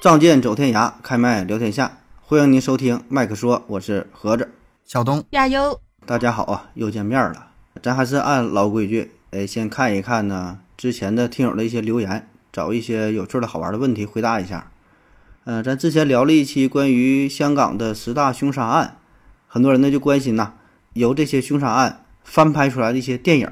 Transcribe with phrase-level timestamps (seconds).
[0.00, 4.48] 仗剑走天涯，开麦聊天下，欢迎您收听麦克说，我是盒子。
[4.84, 5.80] 小东，亚优！
[6.06, 7.48] 大家好啊，又见面了。
[7.82, 14.70] 咱还是按老规矩，哎，先看一看呢之前的听友的一些留言，找一些有趣的好玩的问题回答一下。
[15.42, 18.98] 呃，咱之前聊了一期关于香港的十大凶杀案，
[19.48, 20.52] 很多人呢就关心呐，
[20.92, 23.50] 由这些凶杀案翻拍出来的一些电影，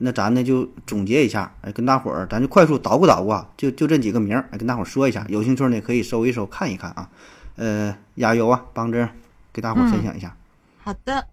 [0.00, 7.08] 那咱呢就总结一下，哎，跟大伙儿咱就快速捣鼓捣鼓啊，就就这几个名儿，哎，跟大伙儿说一下，有兴趣呢可以搜一搜看一看啊。
[7.56, 9.08] 呃，加油啊，帮着
[9.52, 10.36] 给大伙儿分享一下。
[10.78, 11.26] 好的，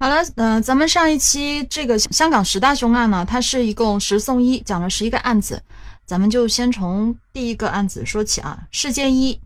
[0.00, 5.62] 好了，呃，咱们上一期这个香港十大凶案呢，它是一共十送一，讲了十一个案子，
[6.04, 8.66] 咱们就先从第一个案子说起啊。
[8.72, 9.40] 事件一，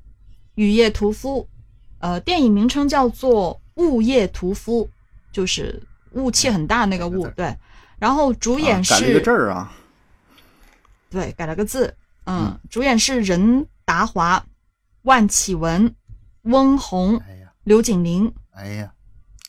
[0.55, 1.47] 雨夜屠夫，
[1.99, 4.85] 呃，电影名称叫做《雾夜屠夫》，
[5.31, 5.83] 就是
[6.13, 7.55] 雾气很大那个雾，对。
[8.03, 9.73] 然后主演是、改了个字儿啊，
[11.09, 11.95] 对，改了个字，
[12.27, 14.45] 嗯，主演是任达华、
[15.03, 15.95] 万绮雯、
[16.43, 18.35] 翁虹、哎呀，刘景玲。
[18.51, 18.93] 哎呀，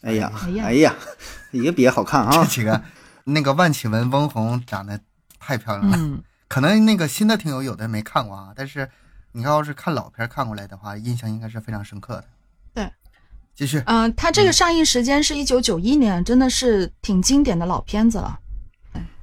[0.04, 0.96] 哎呀哎呀哎呀，
[1.50, 2.46] 一个比一个好看啊这啊。
[2.46, 2.84] 几个，
[3.24, 5.00] 那个万绮雯、翁虹长得
[5.40, 5.98] 太漂亮了。
[6.00, 8.88] 嗯，可能那个新的听友有的没看过啊，但是
[9.32, 12.26] 你要是看老片看过来的话，印象应该是非常深刻的。
[12.76, 12.92] 对，
[13.56, 13.82] 继续。
[13.88, 18.42] 嗯、它这个上映时间是一九九一年，真的是挺经典的老片子了。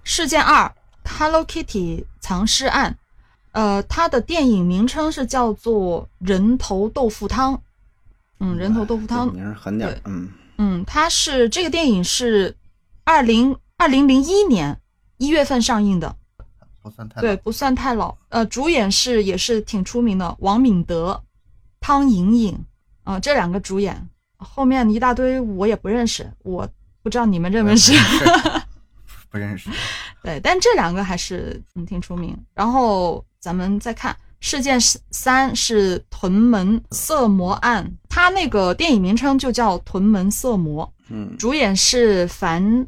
[0.02, 0.72] 事件二
[1.04, 2.98] ，Hello Kitty 藏尸案，
[3.52, 7.54] 呃，它的电影名称是叫做《人头豆腐汤》。
[8.38, 12.56] 嗯，人头豆腐汤对，嗯，嗯，它是这个电影是
[13.04, 14.80] 二零二零零一年
[15.18, 16.16] 一月份上映的，
[16.82, 18.16] 不算太老对，不算太老。
[18.30, 21.22] 呃，主演是也是挺出名的，王敏德、
[21.80, 22.58] 汤颖颖
[23.04, 24.08] 啊、这两个主演。
[24.38, 26.66] 后面一大堆我也不认识，我
[27.02, 27.92] 不知道你们认不认识。
[29.30, 29.70] 不认识。
[30.22, 32.36] 对，但这两个还是嗯挺出名。
[32.54, 34.78] 然后咱们再看事件
[35.10, 42.86] 三是屯门色魔案，它那个电影名称就叫《屯门色魔》，嗯，主演是樊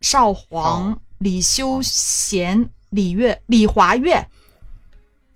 [0.00, 4.26] 少皇少、李修贤、李月、李华月。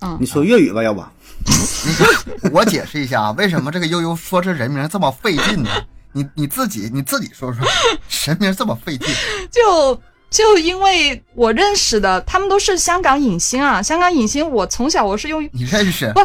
[0.01, 1.05] 嗯你，说粤语吧，要不？
[1.45, 5.71] 你，我解释一下啊，为什么这个悠悠说这人名这么费劲呢？
[6.13, 7.67] 你你自己你自己说说，
[8.27, 9.09] 人名这么费劲？
[9.51, 10.01] 就
[10.31, 13.83] 就因为我认识的，他们都是香港影星啊。
[13.83, 16.13] 香港影星，我从小我是用你认识？
[16.13, 16.21] 不，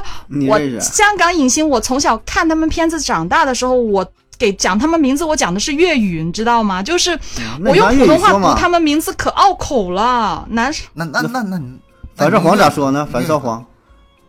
[0.49, 0.93] 我你认识？
[0.93, 4.05] 香港影星，我从小看他们片子长大的时候，我
[4.37, 6.83] 给讲他们名字，我讲的是粤语，你知道吗？
[6.83, 7.17] 就是
[7.63, 10.45] 我用普通话读他们名字可拗口了。
[10.49, 11.79] 男那那那那你
[12.15, 13.07] 樊少皇咋说呢？
[13.09, 13.65] 樊少皇，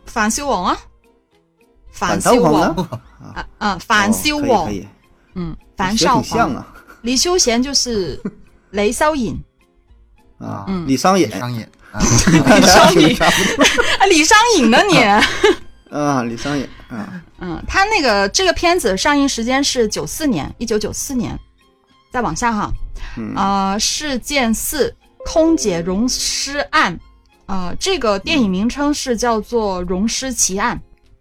[0.05, 0.77] 樊少皇啊，
[1.91, 2.89] 樊少皇少皇呢？
[3.35, 4.87] 啊啊，樊少哦可以皇可，以，
[5.33, 6.65] 嗯，樊少皇，
[7.01, 8.19] 李修贤就是
[8.71, 9.37] 雷骚颖，
[10.37, 12.01] 啊嗯，李商隐，商隐啊！
[12.01, 13.17] 李商隐。
[14.09, 14.69] 李商隐。
[14.69, 14.97] 呢你？
[15.89, 21.39] 啊，李商隐啊，嗯，他那个这个片子上映时间是九四年，一九九四年。
[22.11, 22.71] 再往下哈，
[23.17, 23.33] 嗯。
[23.35, 24.93] 啊、事件四，
[25.25, 26.99] 空姐溶尸案，
[27.45, 30.77] 啊，这个电影名称是叫做《溶尸奇案》。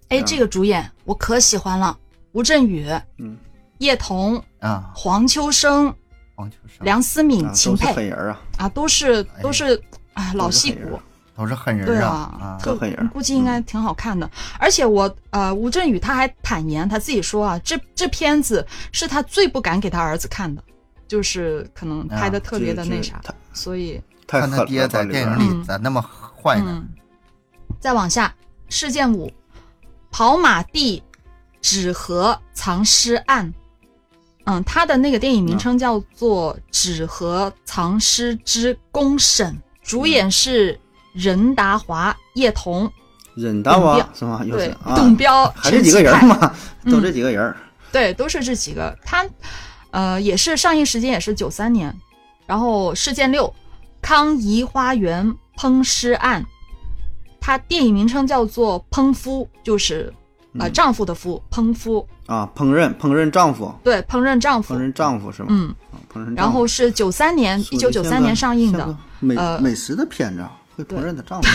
[0.08, 1.96] 哎，啊这个主演我可喜欢了，
[2.32, 2.88] 吴镇宇、
[3.18, 3.36] 嗯。
[3.78, 5.92] 叶童、啊，黄秋生、
[6.34, 9.80] 黄秋生梁思敏、啊，都是秦沛狠人儿啊，啊，都是哎都是
[10.14, 10.98] 啊老戏骨
[11.36, 12.04] 都是狠人儿。
[12.04, 14.28] 啊啊，就都狠人估计应该挺好看的。
[14.58, 20.62] 而且我呃，吴镇宇他还坦言他自己说啊，这这片子是他最不敢给他儿子看的，
[21.06, 23.20] 就是可能拍的特别的那啥，
[23.52, 26.66] 所以太狠了，看他爹在电影里嗯咋那么坏呢？
[26.68, 26.88] 嗯。
[27.80, 28.34] 再往下，
[28.68, 29.30] 事件五，
[30.10, 31.02] 跑马地
[31.60, 33.52] 纸盒藏尸案。
[34.44, 40.78] 嗯，他的那个电影名称叫做《纸盒藏尸之公审》，主演是
[41.12, 42.90] 任达华、叶童，
[43.34, 44.42] 任达华是吗？
[44.44, 47.56] 又是对，啊，董彪、还这几个人嘛，嗯都这几个人儿。
[47.90, 48.96] 对，都是这几个。
[49.04, 49.24] 他，
[49.92, 51.94] 呃，也是上映时间也是九三年。
[52.46, 53.54] 然后事件六，
[54.02, 56.44] 康怡花园烹尸案，
[57.40, 60.12] 它电影名称叫做《烹夫》，就是
[60.58, 64.78] 呃、嗯丈夫的夫，烹夫，啊，烹饪烹饪丈夫，对，烹饪丈夫烹。
[64.78, 65.48] 饪丈夫是吗？
[65.50, 66.34] 嗯，啊烹饪丈夫。
[66.36, 68.96] 然后是九三年，一九九三年上映的。
[69.20, 71.48] 美呃美食的片子啊，会烹饪的丈夫。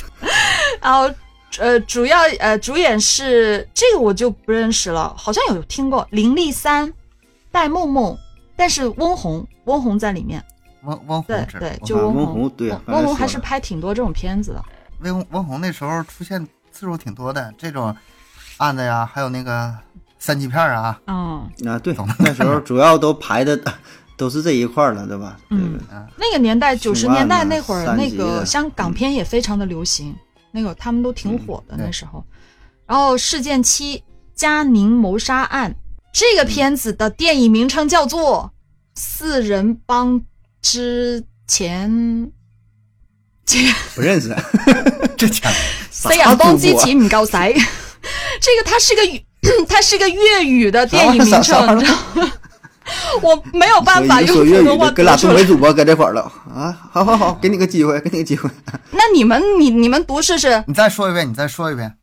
[0.80, 1.10] 然后
[1.58, 6.92] 呃，主要呃主演是这个我就不认识了，好像有听过林立三、
[7.50, 8.16] 戴梦梦，
[8.56, 10.42] 但是翁虹翁虹在里面。
[10.84, 14.64] 翁翁对对，就翁虹对翁虹还是拍挺多这种片子的。
[15.00, 17.94] 翁翁虹那时候出现次数挺多的，这种
[18.56, 19.72] 案子呀，还有那个
[20.18, 23.58] 三级片啊，嗯，啊，对那时候主要都排的
[24.16, 25.38] 都是这一块儿了，对吧？
[25.50, 25.78] 嗯
[26.16, 30.14] 那个年代九十年代那会儿，那个香港片也非常的流行，
[30.50, 32.24] 那个他们都挺火的嗯那时候。
[32.86, 34.02] 然后事件七
[34.34, 35.74] 嘉宁谋杀案，
[36.12, 38.52] 这个片子的电影名称叫做
[39.00, 40.20] 《四人帮
[40.60, 41.90] 之前》。
[43.94, 44.34] 不认识，
[45.18, 45.50] 这钱
[46.10, 47.32] 四人帮之前唔够使。
[48.40, 49.24] 这个它是个语，
[49.68, 52.32] 它是个粤语的电影名称，你知道吗？
[53.22, 56.22] 我没有办法用普通话的，跟俩东北主播搁这块儿了
[56.52, 56.76] 啊！
[56.90, 58.50] 好好好，给你个机会，给你个机会。
[58.90, 60.64] 那你们，你你们读试试。
[60.66, 61.94] 你再说一遍，你再说一遍。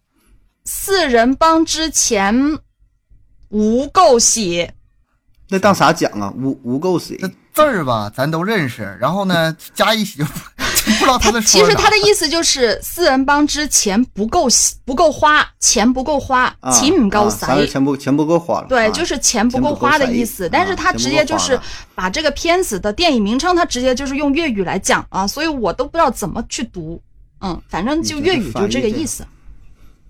[0.64, 2.60] 四人帮之前
[3.50, 4.70] 无垢喜，
[5.50, 6.34] 那当啥讲啊？
[6.38, 7.18] 无无够谁？
[7.18, 10.26] 这字儿吧，咱都认识，然后呢，加一起就
[10.90, 14.48] 不就不知道他在说其实他的意思就是四人帮之钱不够
[14.86, 17.68] 不够花，钱不够花，啊钱唔够啊使。
[17.68, 18.68] 钱不钱不够花了？
[18.68, 21.60] 对，啊就是钱不够花的意思，但是他直接就是
[21.94, 27.02] 把这个片子的电影名称，他直接就是用粤语来讲啊，所以我都不知道怎么去读，
[27.42, 29.26] 嗯，反正就粤语就这个意思。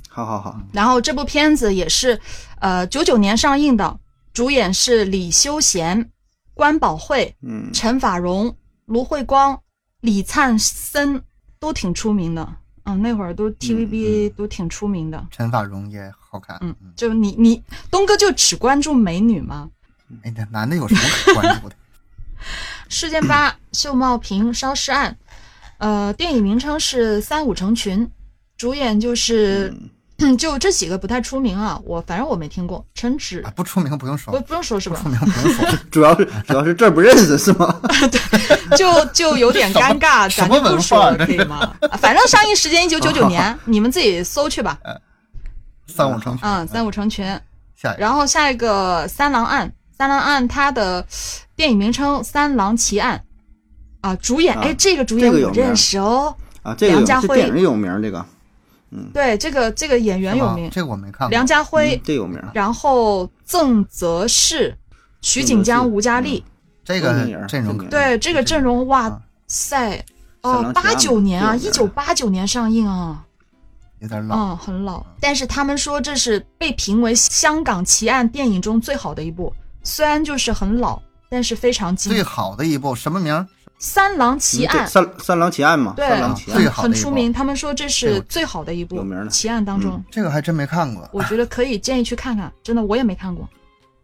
[0.07, 2.19] 好好好，然后这部片子也是，
[2.59, 3.97] 呃，九九年上映的，
[4.33, 6.09] 主演是李修贤、
[6.53, 8.53] 关宝慧、嗯，陈法蓉、
[8.85, 9.59] 卢慧光、
[10.01, 11.21] 李灿森
[11.59, 12.55] 都挺出名的。
[12.85, 15.27] 嗯，那会儿都 TVB 都挺出名的。
[15.29, 16.57] 陈法蓉也好看。
[16.61, 17.61] 嗯，就你你
[17.91, 19.69] 东哥就只关注美女吗？
[20.23, 21.75] 哎，那男的有什么可关注的？
[22.89, 25.15] 事件八：秀茂坪烧尸案。
[25.77, 28.07] 呃，电影名称是《三五成群》，
[28.57, 29.73] 主演就是、
[30.37, 31.79] 就这几个不太出名啊。
[31.85, 35.09] 我反正我没听过，陈芷啊，不出名不用说不，不用说是吧不出？
[35.09, 35.65] 名不用说。
[35.91, 37.81] 主要是主要是这儿不认识是吗？
[38.77, 41.75] 就就有点尴尬，咱就不说了，可以吗？
[41.89, 44.77] 啊反正上映时间一九九九年， 你们自己搜去吧。
[45.87, 46.41] 三五成群。
[46.47, 47.25] 嗯，三五成群。
[47.75, 51.05] 下一个然后下一个三郎案，三郎案它的
[51.55, 53.23] 电影名称《三郎奇案》
[54.07, 56.35] 啊，主演啊哎，这个主演我认识哦。
[56.61, 58.25] 啊，这个有梁家辉这电影有名，这个
[59.13, 61.29] 对，这个这个演员有名，这个我没看过。
[61.29, 62.41] 梁家辉嗯，这有名。
[62.53, 64.75] 然后郑则仕、
[65.21, 66.43] 徐锦江、吴佳丽。
[66.83, 67.13] 这个
[67.47, 70.03] 阵容对，这个阵容哇啊塞，
[70.41, 73.23] 哦，八九年啊，一九八九年上映啊。
[73.99, 74.35] 有点老。
[74.35, 75.05] 嗯，很老。
[75.19, 79.53] 但是他们说这是被评为香港奇案电影中最好的一部，
[79.83, 80.99] 虽然就是很老，
[81.29, 82.27] 但是非常经典最。
[82.27, 83.45] 好的一部什么名儿？
[83.79, 86.07] 三郎奇案，三三郎奇案嘛，对
[86.69, 87.31] 很出名。
[87.31, 91.09] 他们说这这是最好的一部有名的奇案当中，这个还真没看过。
[91.13, 92.51] 我觉得可以建议去看看。
[92.61, 93.47] 真的，我也没看过。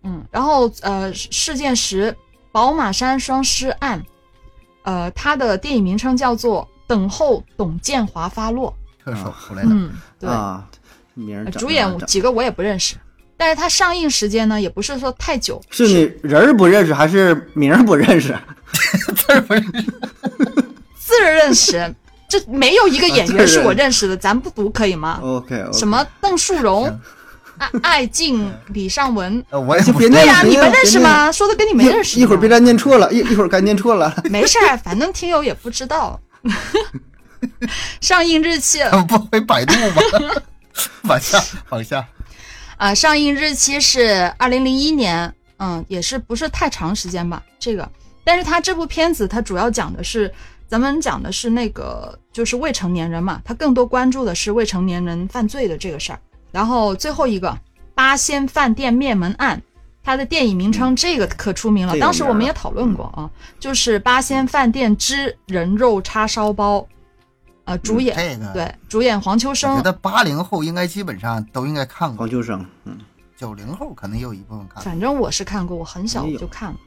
[0.04, 2.16] 嗯，然后呃，事件十，
[2.52, 4.02] 宝马山双尸案，
[4.84, 8.74] 呃，它的电影名称叫做《等候董建华发落
[9.04, 9.64] 特首出来》。
[9.68, 10.30] 的，嗯，对。
[10.30, 10.66] 啊，
[11.16, 12.96] 名主演几个我也不认识，
[13.36, 18.38] 但是它上映时间呢也不是说太久，是你人儿不认识还是名儿不认识？
[19.48, 19.62] 不是
[20.98, 21.96] 字儿认识，
[22.28, 27.00] 这没有一个演员是我认认识的，咱不读可以吗？OK，, 什么邓树荣行、
[27.58, 31.00] 艾艾静、李尚文，对呀、你们认识？
[31.00, 31.32] 吗？
[31.32, 34.14] 说的跟你没认识一一会儿别再念错了，一一会儿该念错了。
[34.26, 36.20] 没事儿，反正听友也不知道。
[38.02, 40.02] 上映日期啊、不会百度吧？
[41.04, 42.06] 往下往下，
[42.78, 47.42] 啊上映日期是二零零一年，嗯，也是不是太长时间吧？
[47.60, 47.90] 这个，
[48.26, 50.34] 但是它这部片子它主要讲的是，
[50.68, 56.20] 咱们讲的是那个就是未成年人嘛，他更多关注的是未成年人犯罪的这个事儿。
[56.52, 57.58] 然后最后一个
[57.94, 59.62] 八仙饭店灭门案，
[60.04, 63.30] 它的电影名称这个可出名了，这个当时我们也讨论过啊，
[63.60, 66.88] 就是八仙饭店之人肉叉烧包，
[67.66, 72.98] 呃，主演、这个对主演黄秋我生觉，得八零后应该基本上都应该看过黄，秋生，嗯，
[73.38, 74.84] 九零后可能也有一部分看过。
[74.84, 76.78] 反正我是看过，我很小我就看了。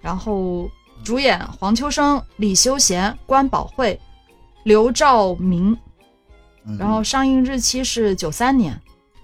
[0.00, 0.70] 然后
[1.04, 3.98] 主演黄秋生、李修贤、关宝慧、
[4.64, 5.76] 刘兆明，
[6.64, 8.80] 嗯然后上映日期是九三年。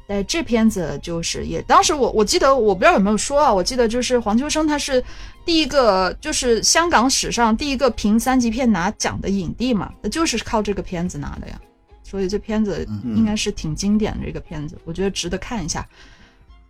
[0.07, 5.02] 哎，这片子就是也当时我我记得我不知道有没有说啊，我记得就是黄秋生他是
[5.47, 11.59] 第一个就是香港史上第一个凭三级片拿奖的影帝嘛，那就是靠这个片子拿的呀。
[12.02, 15.88] 所以这片子嗯应该是挺经典的这个片子，我觉得值得看一下。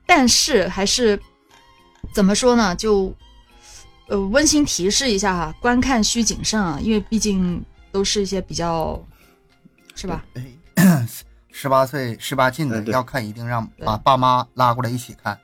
[0.06, 1.18] 但是还是
[2.14, 2.76] 怎么说呢？
[2.76, 3.12] 就
[4.08, 9.02] 呃温馨提示一下哈，观看需谨慎啊，因为毕竟都是一些比较
[9.94, 10.24] 是吧？
[11.50, 15.38] 十八岁十八禁的要看，一定让把爸妈拉过来一起看。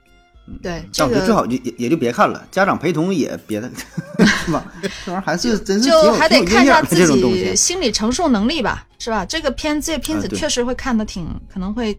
[0.61, 3.71] 对，这但我觉得最好就也也就别看了，家长陪同也别的，
[4.45, 4.65] 是吧？
[4.83, 7.55] 这玩意儿还是真是就还得看一下自己。
[7.55, 9.25] 心理承受能力吧，是吧？
[9.25, 11.97] 这个片这个片子确实会看的挺，可能会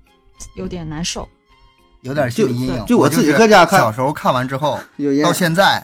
[0.56, 1.26] 有点难受。
[2.02, 2.86] 有点心理阴影。
[2.86, 4.78] 就我自己就是搁家看小时候看完之后，
[5.24, 5.82] 到现在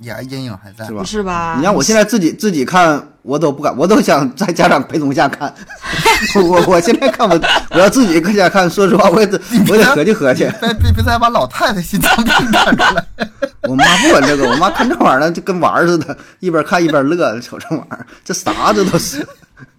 [0.00, 0.92] 也阴影还在是。
[0.92, 1.04] 吧不？
[1.04, 1.54] 是吧？
[1.58, 5.52] 你让我现在自己自己看，我都不敢，我都想在家长陪同下看。
[6.42, 7.40] 我我现在看我
[7.70, 10.44] 我要自己搁家看，说实话，我也得我得合计合计。
[10.60, 13.06] 别别别再把老太太心脏病看出来。
[13.68, 19.26] 我妈不管这个，我妈看这玩意儿呢，就跟玩儿似的，一边看一边乐，瞅这玩意儿，这啥这都是。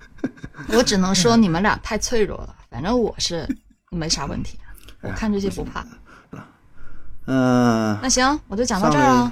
[0.68, 3.48] 我只能说你们俩太脆弱了，反正我是
[3.90, 4.60] 没啥问题，
[5.02, 5.84] 我看这些不怕。
[7.26, 9.32] 嗯、那行，我就讲到这儿了。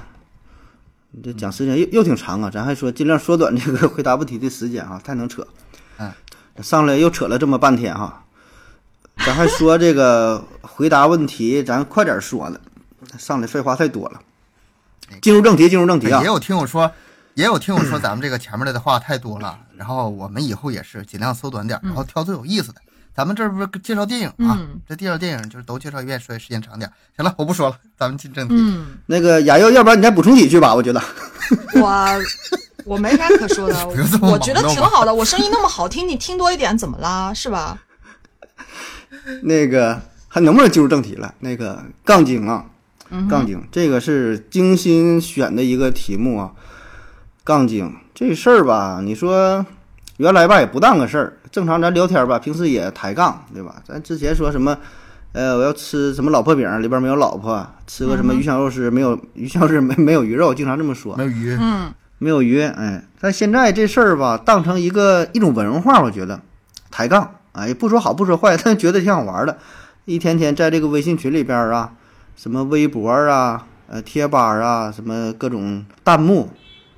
[1.10, 5.46] 你这讲时间又又挺长啊，咱还说尽量缩短这个 回答问题的时间啊，太能扯。
[5.98, 6.12] 嗯，
[6.62, 8.24] 上来又扯了这么半天哈，
[9.24, 12.60] 咱还说这个 回答问题，咱快点说了，
[13.18, 14.20] 上来废话太多了。
[15.22, 16.26] 进入正题，进入正题啊也！
[16.26, 16.92] 有听我说，
[17.32, 22.82] 也有听我 说咱们这个前面的话太多了，然后我们以后也是尽量缩短点，然后挑最有意思的。
[23.18, 24.54] 咱们这不是介绍电影啊？
[24.60, 26.88] 嗯这介绍电影就是都介绍一遍，所以时间长点。
[27.16, 28.54] 行了，我不说了，咱们进正题。
[28.56, 30.72] 嗯，那个雅佑，要不然你再补充几句吧？
[30.72, 31.02] 我觉得
[31.74, 32.22] 我
[32.84, 33.88] 我没啥可说的，
[34.22, 35.12] 我觉得挺好的。
[35.12, 37.34] 我声音那么好听，你听多一点怎么啦？
[37.34, 37.76] 是吧？
[39.42, 41.34] 那个还能不能进入正题了？
[41.40, 42.66] 那个杠精啊，
[43.10, 46.52] 嗯杠精，这个是精心选的一个题目啊。
[47.42, 49.66] 杠精这事儿吧，你说
[50.18, 53.76] 原来吧也不当个事儿，正常咱聊天吧，平时也抬杠，对吧？
[53.84, 54.76] 咱之前说什么，
[55.32, 61.16] 呃，我要吃什么老婆饼，里边没有老婆；吃个什么鱼香肉丝，没有鱼香肉丝没 没有鱼肉，经常这么说。
[61.16, 66.40] 没有鱼，嗯没有鱼，哎，但现在这事儿吧，当成一个一种文化，我觉得
[66.90, 69.56] 抬杠，哎，不说好不说坏， 但觉得挺好玩的。
[70.04, 71.92] 一天天在这个微信群里边儿啊，
[72.34, 76.48] 什么微博啊，呃，贴吧啊，什么各种弹幕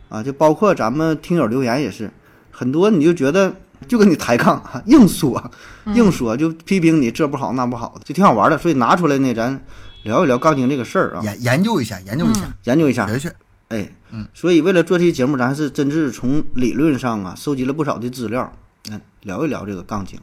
[0.08, 2.10] 啊，就包括咱们听友留言也是，
[2.50, 3.52] 很多你就觉得
[3.88, 5.50] 就跟你抬杠，啊 硬说，
[5.94, 8.56] 硬说，就批评你这不好那不好的，就挺好玩的。
[8.58, 9.60] 所以拿出来呢，咱
[10.02, 13.06] 聊一聊杠精这个事儿啊，研研究一下，研究一下，研究一下。
[13.06, 13.34] 学学。
[13.68, 18.52] 哎，嗯，所以为了做这期节目，咱还是真是从理论上啊收集了不少的资料，
[18.90, 20.18] 嗯，聊一聊这个杠精。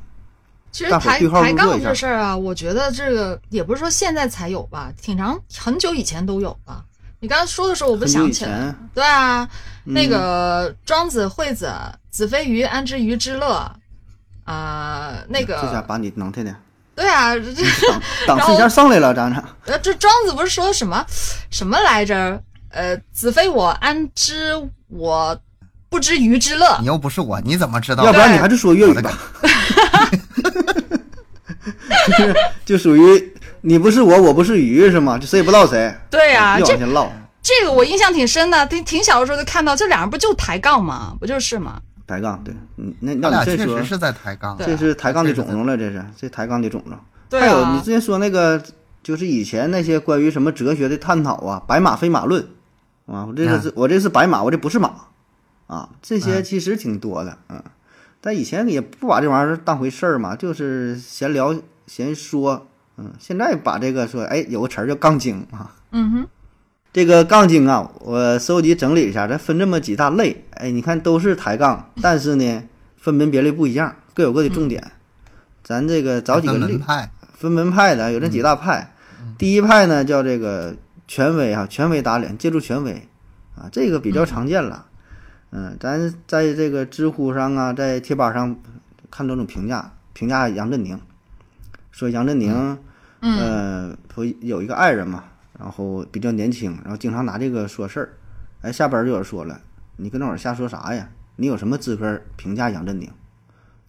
[0.70, 6.84] 其实抬抬杠这事儿啊，我觉得这个也不是说现在才有吧，挺长很久以前都有了。
[7.20, 8.52] 你刚才说的时候，我不想起来。
[8.52, 9.48] 前，对啊，
[9.86, 11.72] 嗯那个庄子、惠子、
[12.10, 13.72] 子非鱼，安知鱼之乐？
[14.46, 16.56] 啊、那个这下把你能听的
[16.96, 21.06] 对啊， 这档档次一下上来了，咱俩呃，这庄子不是说什么
[21.50, 22.42] 什么来着？
[22.70, 24.54] 呃，子非我，安知
[24.88, 25.38] 我
[25.90, 26.86] 不知鱼之乐你？
[26.86, 28.04] 又不是我，你怎么知道？
[28.06, 29.18] 要不然你还是说粤语吧，
[32.18, 33.34] 就是就属于
[33.68, 35.18] 你不是我，我不是鱼是吗？
[35.18, 41.14] 就谁也不知道谁，对啊，这越往前唠，这个我印象挺深的，挺挺小的时候就看到，这俩人不就抬杠吗？
[41.20, 41.82] 不就是吗？
[42.08, 44.58] 抬杠，对，嗯，那那你这说确实是在抬杠。
[44.58, 46.94] 这是抬杠的种子了，这是这抬杠的种子。
[47.30, 48.64] 对还有你啊之，前说那个，
[49.04, 52.48] 就是以前那些关于什么哲学的探讨啊，白马非马论。
[53.06, 54.94] 啊，我这个是、我这是白马，我这不是马。
[55.68, 56.44] 啊，这些嗯。
[56.46, 57.62] 其实挺多的，嗯，
[58.22, 61.54] 但以前也不把这玩意儿当回事儿嘛，就是闲聊
[61.86, 62.67] 闲说，
[62.98, 66.28] 嗯，现在把这个说，哎，有个词儿叫杠精啊，嗯哼，
[66.92, 72.64] 这个杠精啊，我收集整理一下，咱分这么几大类，哎，你看都是抬杠， 但是呢，
[72.98, 74.84] 分门别类不一样，各有各的重点。
[75.64, 78.94] 咱这个找几个例分门，派，分门派的，有这几大派。
[79.38, 80.76] 第一派呢叫这个
[81.08, 83.08] 权威啊，权威打脸，借助权威。
[83.56, 84.86] 啊，这个比较常见了。
[85.52, 88.56] 嗯，咱在这个知乎上啊，在贴吧上
[89.10, 91.00] 看这种评价，评价杨振宁，
[91.98, 92.78] 说杨振宁，
[93.22, 95.24] 嗯呃，不有一个爱人嘛，
[95.58, 98.14] 然后比较年轻，然后经常拿这个说事儿。
[98.62, 99.60] 哎，下边就有人说了，
[99.96, 101.10] 你跟那会儿瞎说啥呀？
[101.38, 103.10] 你有什么资格评价杨振宁，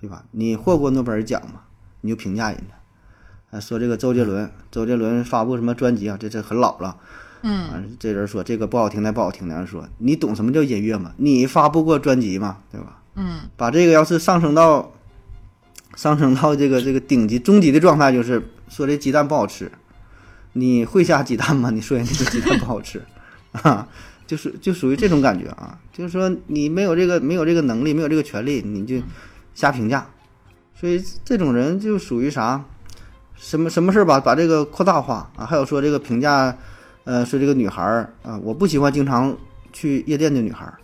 [0.01, 0.25] 对吧？
[0.31, 1.61] 你获过诺贝尔奖吗？
[2.01, 3.59] 你就评价人家。
[3.59, 6.17] 啊，说这个周杰伦，周杰伦发布什么专辑啊？
[6.19, 6.97] 这这很老了。
[7.43, 9.47] 嗯，啊，这人说这个不好听，那不好听。
[9.47, 11.13] 的人说你懂什么叫音乐吗？
[11.19, 12.57] 你发布过专辑吗？
[12.73, 13.03] 对吧？
[13.17, 14.91] 嗯，把这个要是上升到
[15.99, 19.69] 上升到这个这个顶级终极的状态，就是说这鸡蛋不好吃，
[20.53, 21.71] 你会下鸡蛋吗？
[21.71, 23.03] 你说人家这鸡蛋不好吃。
[23.51, 23.89] 啊，
[24.25, 29.03] 就是就属于这种感觉啊，就是说你没有这个没有这个能力，没有这个权利，你就
[29.55, 30.07] 瞎评价，
[30.73, 32.65] 所以这种人就属于啥？
[33.35, 36.57] 什么什么事儿吧，把这个扩大化啊，还有说这个评价，
[37.03, 39.37] 呃，说这个女孩儿啊，我不喜欢经常
[39.73, 40.79] 去夜店的女孩儿，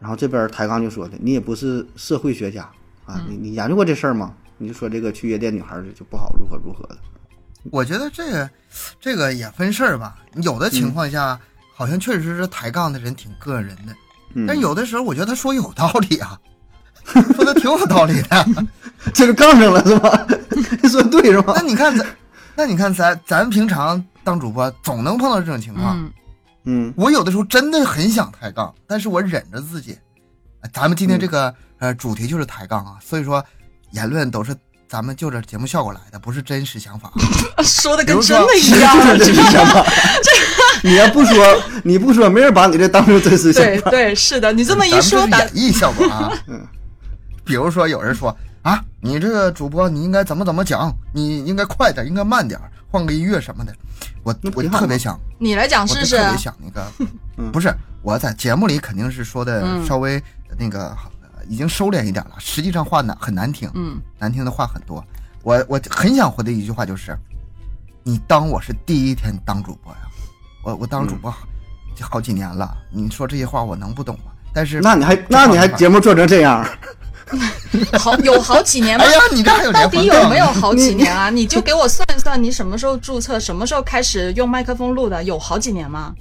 [0.00, 2.68] 然后这边抬杠就说的，你也不是社会学家。
[3.10, 4.32] 啊，你你研究过这事儿吗？
[4.58, 6.98] 你就说这个去夜店女孩儿就不好，如何如何的，
[7.70, 8.50] 我觉得这个
[9.00, 10.16] 这个也分事儿吧。
[10.42, 11.38] 有的情况下，
[11.74, 13.94] 好像确实是抬杠的人挺个人的，
[14.34, 16.38] 嗯，但有的时候我觉得他说有道理啊，
[17.34, 18.66] 说的挺有道理的。
[19.14, 20.26] 这个杠上了是吧？
[20.90, 21.62] 说对是吧那？
[21.62, 22.06] 你看咱，
[22.54, 25.98] 那你看咱咱平常当主播总能碰到这种情况。
[25.98, 26.12] 嗯，
[26.64, 29.96] 嗯我有的时候真的很想抬杠，但是我忍着自己，
[30.70, 33.44] 咱们今天这个呃主题就是抬杠啊，所以说
[33.90, 34.54] 言论都是
[34.88, 37.10] 咱们就着节目效果来的，不是真实想法。
[37.64, 39.18] 说的跟真的一样。
[39.18, 39.84] 这是想法。
[40.82, 43.90] 你要不说，你不说，没人把你这当成真实想法。
[43.90, 46.32] 对对，是的，你这么一说，演绎效果啊。
[47.44, 52.58] 比如说有人说啊，你这个主播你应该怎么怎么讲，你应该快点，应该慢点，
[52.90, 53.74] 换个音乐什么的。
[54.22, 56.28] 我我就特别想，你来讲我就试试特。
[56.30, 60.22] 别想那个，不是我在节目里肯定是说的嗯稍微
[60.58, 65.04] 那个呃已经收敛一点了，实际上话难很难听，嗯，难听的话很多。
[65.42, 67.16] 我我很想回的一句话就是，
[68.02, 69.98] 你当我是第一天当主播呀？
[70.62, 71.32] 我我当主播
[71.96, 74.32] 就好几年了，你说这些话我能不懂吗？
[74.52, 76.66] 但是那你还那你还节目做成这样？
[77.96, 79.04] 好有好几年吗？
[79.04, 81.30] 哎呀，你这还有到底有没有好几年啊？
[81.30, 85.22] 你就给我算一算，你什么时候注册，什么时候开始用麦克风录的？
[85.22, 86.12] 有好几年吗？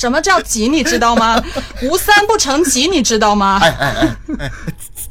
[0.00, 0.66] 什么叫急？
[0.68, 1.42] 你知道吗？
[1.84, 3.58] 无三不成几，你知道吗？
[3.60, 4.52] 哎哎哎哎，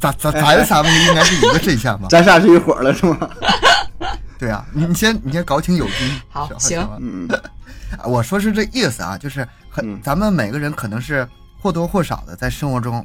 [0.00, 2.08] 咱咱咱三个应该是一个阵线吧？
[2.10, 3.30] 咱仨是一伙儿了是吗？
[4.36, 5.90] 对啊，你你先你先搞清友谊。
[6.28, 11.26] 好行嗯啊 我说是这意思啊，就是很、嗯咱们每个人可能是
[11.60, 13.04] 或多或少的在生活中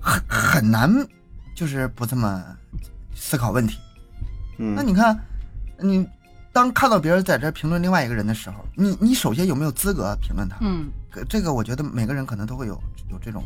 [0.00, 0.92] 很很难，
[1.56, 2.40] 就是不这么
[3.16, 3.78] 思考问题。
[4.58, 5.18] 那嗯，你看，
[5.78, 6.06] 你
[6.56, 10.56] 当看到别人在这评论另外一个人的时候，你你首先有没有资格评论他？
[10.62, 10.88] 嗯
[11.28, 13.44] 这个我觉得每个人可能都会有有这种，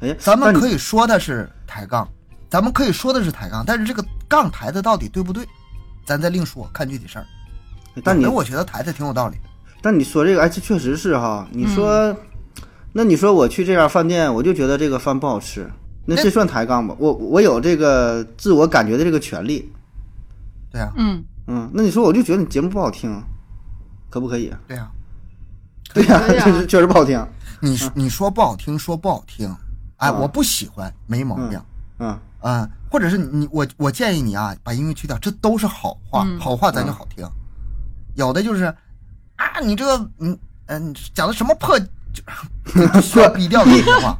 [0.00, 2.08] 哎，咱们可以说的是抬杠，
[2.50, 5.46] 咱们可以说的是抬杠，但是这个杠抬的到底对不对，
[6.04, 7.26] 咱再另说，看具体事儿。
[8.02, 9.36] 但你我觉得抬的挺有道理。
[9.80, 11.46] 但你说这个，哎，这确实是哈。
[11.52, 12.16] 你说，嗯
[12.92, 15.70] 那你说我去这家饭店，我就觉得这个饭不好吃，
[16.04, 16.96] 那这算抬杠吧？
[16.98, 19.70] 我我有这个自我感觉的这个权利。
[20.72, 23.22] 对啊，嗯，嗯，那你说我就觉得你节目不好听，
[24.10, 24.60] 可不可以啊？
[24.68, 24.90] 对啊，
[25.94, 26.20] 对呀、啊。
[26.44, 27.26] 确实确实不好听。
[27.60, 29.48] 你说你说不好听，说不好听，
[29.96, 31.60] 哎，嗯我不喜欢，没毛病。
[31.98, 36.38] 嗯，嗯，或者是你我我建议你啊，把音乐去掉，这都是好话，嗯。
[36.38, 37.26] 好话咱就好听。
[38.14, 38.64] 有的就是
[39.36, 41.78] 啊，你这个嗯嗯讲的什么破，
[42.12, 44.18] 就需要逼掉的一些话，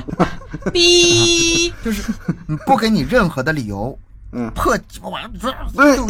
[0.72, 2.12] 逼，就是
[2.46, 3.98] 嗯不给你任何的理由，
[4.34, 6.04] 嗯破鸡巴玩意儿，对就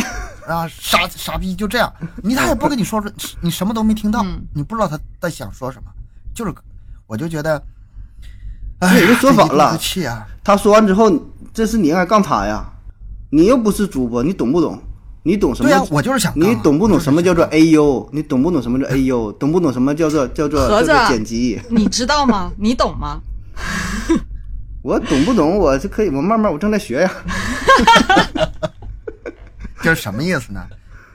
[0.47, 3.11] 啊 傻傻逼就这样，你他也不跟你说说，
[3.41, 5.91] 你什么都没听到，嗯你不知道他在想说什么，
[6.35, 6.53] 就是
[7.07, 7.63] 我就觉得，
[8.81, 9.79] 这哎，说反了！
[10.43, 11.11] 他说完之后，
[11.53, 12.65] 这是你应该杠他呀。
[13.31, 14.81] 你又不是主播，你懂不懂？
[15.25, 15.69] 你懂什么？
[15.69, 18.09] 对呀、我就是想你懂不懂什么叫做 AU？
[18.13, 19.33] 你懂不懂什么叫 AU？
[19.39, 21.61] 懂不懂什么叫做叫做叫做剪辑？
[21.69, 22.53] 你知道吗？
[22.59, 23.21] 你懂吗？
[24.85, 25.57] 我懂不懂？
[25.57, 27.11] 我是可以，我慢慢我正在学呀。
[28.37, 28.53] 想
[29.83, 30.63] 这是什么意思呢？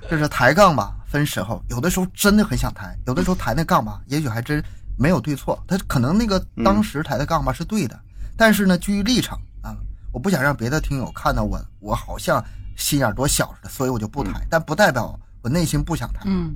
[0.09, 4.63] 就是抬杠吧，分时候，有的时候真的很想抬，有的时候抬那杠吧，也许还真
[4.97, 7.97] 没有对错，他可能那个当时抬的杠吧是对的，
[8.35, 9.77] 但是呢，基于立场啊，
[10.11, 12.43] 我不想让别的听友看到我，我好像
[12.75, 16.21] 心眼多小似的，所以我就不抬，但不代表我内心不想抬。
[16.25, 16.55] 嗯，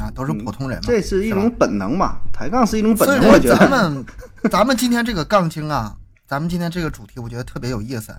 [0.00, 3.58] 啊，都是普通人嘛，这是一种本能嘛，抬杠是一种本能，所以说我觉得。
[3.58, 4.06] 咱们
[4.50, 5.94] 咱们今天这个杠精啊，
[6.26, 8.14] 咱们今天这个主题，我觉得特别有意思。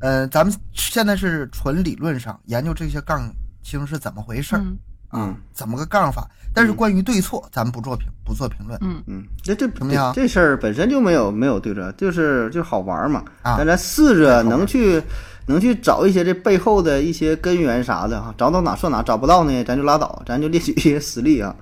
[0.00, 3.30] 呃，咱们现在是纯理论上研究这些杠
[3.62, 4.78] 精是怎么回事儿、嗯
[5.14, 6.26] 嗯怎么个杠法。
[6.54, 8.78] 但是关于对错，咱们不做评不做评论。
[8.82, 13.22] 嗯嗯，这这怎么样这事儿本身就没有没有对错，就是就好玩嘛。
[13.42, 15.02] 啊但咱试着能去
[15.46, 21.54] 能去找一些这背后的一些根源啥的哈，找到哪算哪，找不到呢，咱就拉倒，咱就列举一些实例啊，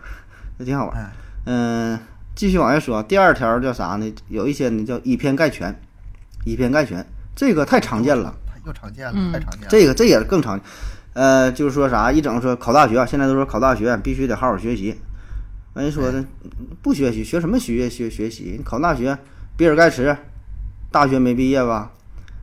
[0.58, 0.96] 这挺好玩。
[0.96, 1.12] 哎
[1.46, 1.98] 嗯、
[2.34, 4.14] 继续往下说，第二条叫啥呢？
[4.28, 5.74] 有一些呢叫以偏概全，
[6.44, 8.34] 以偏概全，这个太常见了。
[8.66, 9.66] 又常见了，嗯太常见了。
[9.70, 10.60] 这个这也更常，
[11.14, 14.94] 呃，就是说啥，一整说考大学啊，现在都说考大学必须得好好学习。
[15.72, 16.22] 完人说的
[16.82, 18.56] 不学习，学什么学学学习？
[18.58, 19.16] 你考大学，
[19.56, 20.14] 比尔盖茨
[20.90, 21.92] 大学没毕业吧？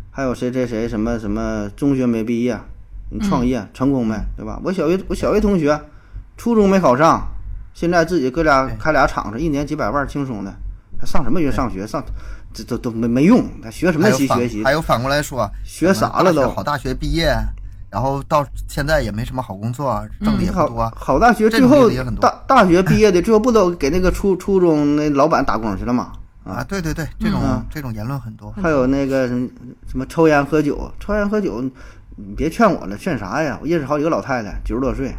[0.09, 2.59] 还有谁谁谁什么什么中学没毕业，
[3.11, 4.15] 你创业、成功没？
[4.35, 4.59] 对吧？
[4.63, 5.79] 我小学我小学同学，
[6.35, 7.27] 初中没考上，
[7.77, 10.51] 现在自己搁俩开俩厂子，一年几百万，轻松的。
[10.99, 12.03] 他上什么学上学上，
[12.51, 14.71] 这都都没没用，他学什么习学习还？
[14.71, 17.31] 有反过来说，学啥了都好大学毕业，
[17.91, 20.91] 然后到现在也没什么好工作，挣的也不好多。
[20.95, 21.87] 好大学最后
[22.19, 26.13] 大大学毕业的最后不都给那个初初中那老板打工去了吗？
[26.45, 28.51] 啊，对对对，这种、嗯这种言论很多。
[28.59, 29.47] 还有那个什么
[29.85, 31.61] 什么抽烟喝酒，抽烟喝酒，
[32.15, 33.59] 你别劝我了，劝啥呀？
[33.61, 35.13] 我认识好几个老太太，九十多岁，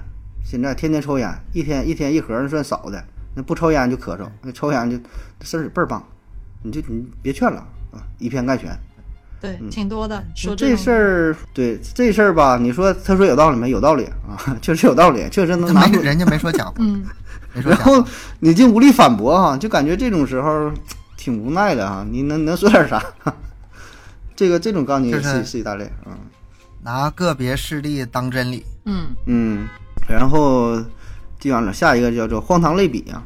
[0.50, 4.96] 现在天天抽烟，一天一天一盒那算少的，那不抽烟就咳嗽，那抽烟就
[5.44, 6.02] 事儿倍儿棒，
[6.62, 7.58] 你就你别劝了
[7.92, 8.74] 啊，以偏概全。
[9.42, 10.24] 对，挺多的。
[10.34, 13.68] 说这种事儿，对这事儿吧，你说他说有道理没？
[13.68, 17.04] 有道理啊，确实有道理，确实能拿出人家没说假话，嗯，
[17.52, 18.02] 然后。
[18.40, 20.72] 你就无力反驳哈、就感觉这种时候
[21.16, 23.04] 挺无奈的啊，你能能说点啥？
[24.34, 26.16] 这个这种告诉你是是是一大类啊。
[26.82, 28.64] 拿个别事例当真理。
[28.86, 29.68] 嗯嗯，
[30.08, 30.82] 然后
[31.38, 33.22] 继完了，下一个叫做荒唐类比啊。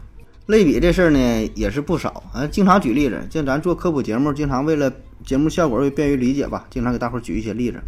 [0.47, 4.92] 类比这事儿呢也是不少啊，经常举例子，像咱做科普节目，经常为了
[5.25, 7.81] 节目效果为便于理解吧，经常给大伙儿举一些例子。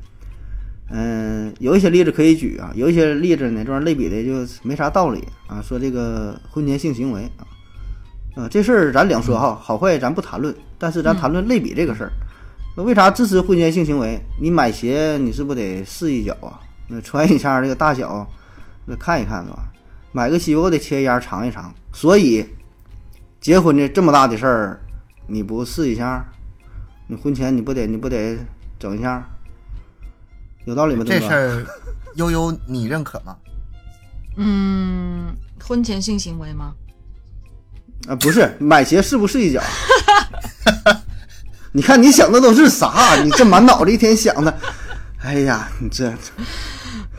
[0.91, 5.61] 嗯，有一些例子可以举啊，有一些例子呢，这玩意儿类比的就没啥道理啊。
[5.61, 7.43] 说这个婚前性行为啊，
[8.37, 12.13] 啊这事儿咱两说哈，好坏咱不谈论，但是咱谈论类比这个事儿。
[12.77, 14.21] 那为啥支持婚前性行为？
[14.41, 16.61] 你买鞋你是不是得试一脚啊？
[16.89, 18.27] 那穿一下这个大小，
[18.87, 19.71] 那看一看是吧？
[20.13, 21.73] 买个西瓜我得切一样尝一尝。
[21.93, 22.47] 所以，
[23.41, 24.81] 结婚的这么大的事儿，
[25.27, 26.25] 你不试一下？
[27.07, 28.39] 你婚前你不得你不得
[28.79, 29.25] 整一下？
[30.65, 31.05] 有道理吗？
[31.07, 31.67] 这事儿，
[32.15, 33.37] 悠悠你认可吗？
[34.37, 36.75] 嗯，婚前性行为吗？
[38.09, 39.63] 啊，不是买鞋试不试一脚？
[41.73, 43.17] 你看你想的都是啥？
[43.23, 44.59] 你这满脑子一天想的，
[45.21, 46.13] 哎呀，你这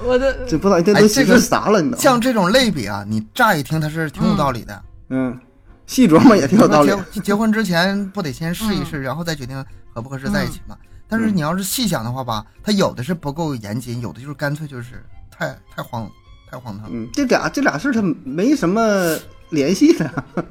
[0.04, 1.82] 我的这不知道一天哎都想这个是啥了？
[1.82, 4.84] 你都像这种类比啊，你乍一听它是挺有道理的。
[5.10, 5.40] 嗯，
[5.88, 6.92] 细琢磨也挺有道理。
[7.12, 10.78] 结结婚之前不得先试一试，然后再决定合不合适在一起嘛？
[11.08, 16.10] 但是你要是细想的话吧，它有的是不够严谨，有的就是干脆就是太太荒
[16.50, 16.88] 太荒唐。
[16.92, 19.16] 嗯，这俩这俩事儿它没什么
[19.52, 20.24] 联系的，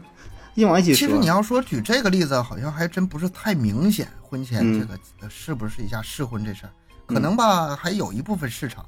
[0.55, 1.07] 硬往一起说。
[1.07, 4.09] 其实你要说举这个例子，好像还真不是太明显。
[4.23, 6.71] 婚前嗯这个呃是不是一下试婚这事儿，
[7.07, 8.85] 可能吧还有一部分市场。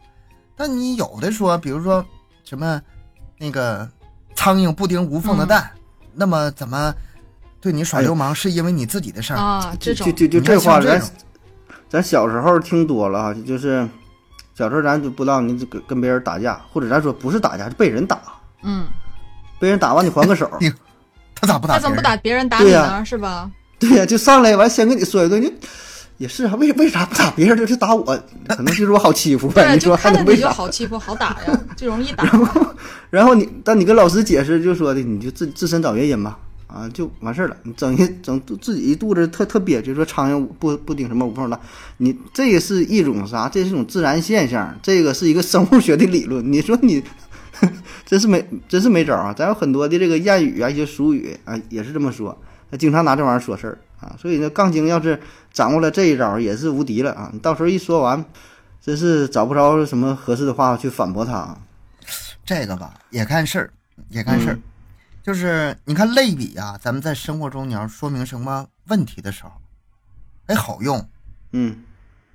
[0.56, 2.04] 但你有的说，比如说
[2.44, 2.80] 什么
[3.38, 3.88] 那个
[4.34, 5.70] 苍蝇不叮无缝的蛋，
[6.14, 6.94] 那么怎么
[7.60, 9.36] 对你耍流氓是因为你自己的事儿？
[9.36, 11.02] 啊，这种就就就这话，咱
[11.88, 13.86] 咱小时候听多了啊，就是
[14.54, 18.18] 小时候咱就不知道你这个跟别人打架，或者咱说不是打架，是被人打，
[18.62, 18.86] 嗯，
[19.58, 20.72] 被人打完你还个手， 你
[21.34, 22.02] 他咋不打他怎么不？
[22.02, 23.04] 打别人打你呢？
[23.04, 23.50] 是吧？
[23.78, 25.52] 对呀、就上来完先跟你说一顿，就
[26.18, 28.05] 也是啊，为为啥不打别人就是打我？
[28.48, 30.50] 可能就是我好欺负呗，你说还能为啥？
[30.50, 32.24] 好欺负、好打呀， 就容易打。
[33.11, 37.57] 然后你，但你跟老师解释，就说的你就自自身找原因吧，啊，就完事儿了。
[37.64, 41.61] 你整一整自己一肚子特特憋屈，说苍蝇不不叮什么无缝蛋，
[41.98, 43.48] 你这个是一种啥？
[43.48, 46.50] 这是一种自然现象，这个是一个生物学的理论。
[46.50, 47.02] 你说你
[48.07, 49.35] 真是没真是没招啊！
[49.37, 52.37] 咱有很多的这个谚语啊，一些俗语啊，也是这么说。
[52.70, 55.20] 他经常拿这玩意儿说事儿啊，所以呢，杠精要是
[55.52, 57.30] 掌握了这一招，也是无敌了啊！
[57.32, 58.24] 你到时候一说完，
[58.80, 61.58] 真是找不着什么合适的话去反驳他啊。
[62.44, 63.70] 这个吧，也看事儿，
[64.08, 64.54] 也看事儿。
[64.54, 64.62] 嗯
[65.26, 69.50] 就是你看类比啊，咱们在生活中你要说明什么问题的时候，
[70.46, 71.04] 哎，好用
[71.50, 71.82] 嗯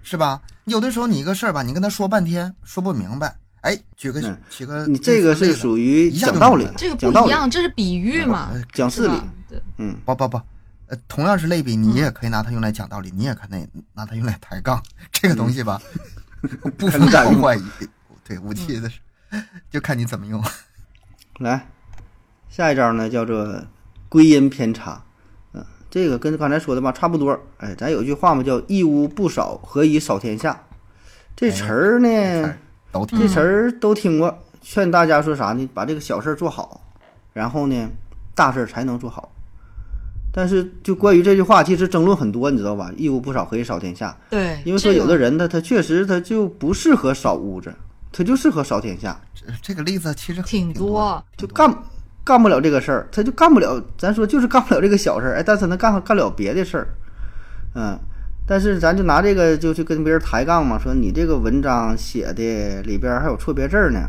[0.03, 0.41] 是吧？
[0.65, 9.13] 有的时候你一个事儿吧，你跟他说半天说不明白，哎，举个嗯举个你这个是属于讲道理这个讲道理，不一样，这是比喻嘛，呃讲事理
[9.77, 10.41] 嗯，不不不，
[10.91, 14.83] 呃，同样是类比，你也可以拿它用来讲道理，你也可以拿它用来抬杠。
[15.09, 15.81] 这个东西吧，
[16.77, 17.57] 不分好很占用坏，
[18.25, 18.99] 对武器的是，
[19.69, 20.43] 就看你怎么用。
[21.39, 21.65] 来，
[22.49, 23.63] 下一招呢叫做
[24.09, 25.01] 归因偏差，
[25.53, 27.39] 嗯、这个跟刚才说的吧差不多。
[27.59, 30.61] 哎，咱有句话嘛，叫“一屋不扫，何以扫天下”。
[31.37, 32.53] 这词儿呢，
[33.07, 35.69] 这词儿都听过，劝大家说啥呢？
[35.73, 36.81] 把这个小事儿做好，
[37.31, 37.89] 然后呢，
[38.35, 39.30] 大事儿才能做好。
[40.33, 44.17] 但是就关于这句话，其实争论很多，你知道吧？“一屋不扫，何以扫天下”。
[44.31, 47.73] 对，因为说有的人他他确实他就不适合扫屋子，
[48.13, 49.19] 他就适合扫天下。
[49.35, 51.75] 这这个例子其实挺多多，就干
[52.23, 56.87] 干不了这个事儿，他就干不了，咱说就是干不了这个小事儿，哎，但是他能干干了别的事儿，
[57.75, 57.99] 嗯，
[58.47, 63.99] 但是咱就拿这个就去跟别人抬杠嘛，说你这个文章写的里边儿还有错别字儿呢，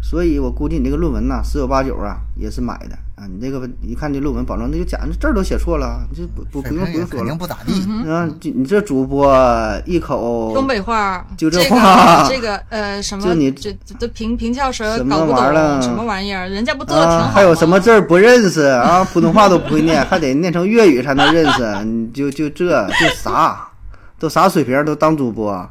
[0.00, 7.72] 所以我估计你这个论文呐，十有八九啊也是买的啊，你这个文一看这论文，保证那就假，这字儿都写错了，你这不不不用不用说了肯定，不咋地。
[8.08, 9.36] 啊，就你这主播
[9.84, 19.02] 一口东北话，就这这话 个这个呃什么，就你这这这平平翘舌什么搞不玩意儿了懂什么玩意儿，人家不做的挺好啊，还有什么字儿不认识啊？
[19.12, 21.84] 普通话都不会念，还得念成粤语才能认识。
[21.84, 23.68] 你就就这就啥，
[24.16, 25.66] 都啥水平都当主播，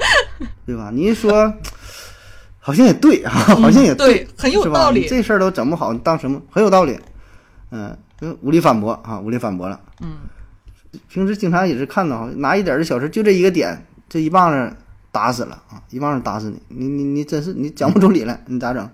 [0.66, 0.90] 对吧？
[0.94, 1.54] 你一说，
[2.60, 7.00] 好像也对啊，好像也嗯对很有道理这事儿都整不好，你当什么很有道理？
[7.72, 9.80] 嗯，就无力反驳啊，无力反驳了。
[10.02, 10.18] 嗯，
[11.10, 14.76] 平时经常也是看到，拿一点儿的小事，就这一个点，这一棒子
[15.12, 18.90] 打死了啊，一棒子打死你，你你你真是你讲不出理来， 你咋整？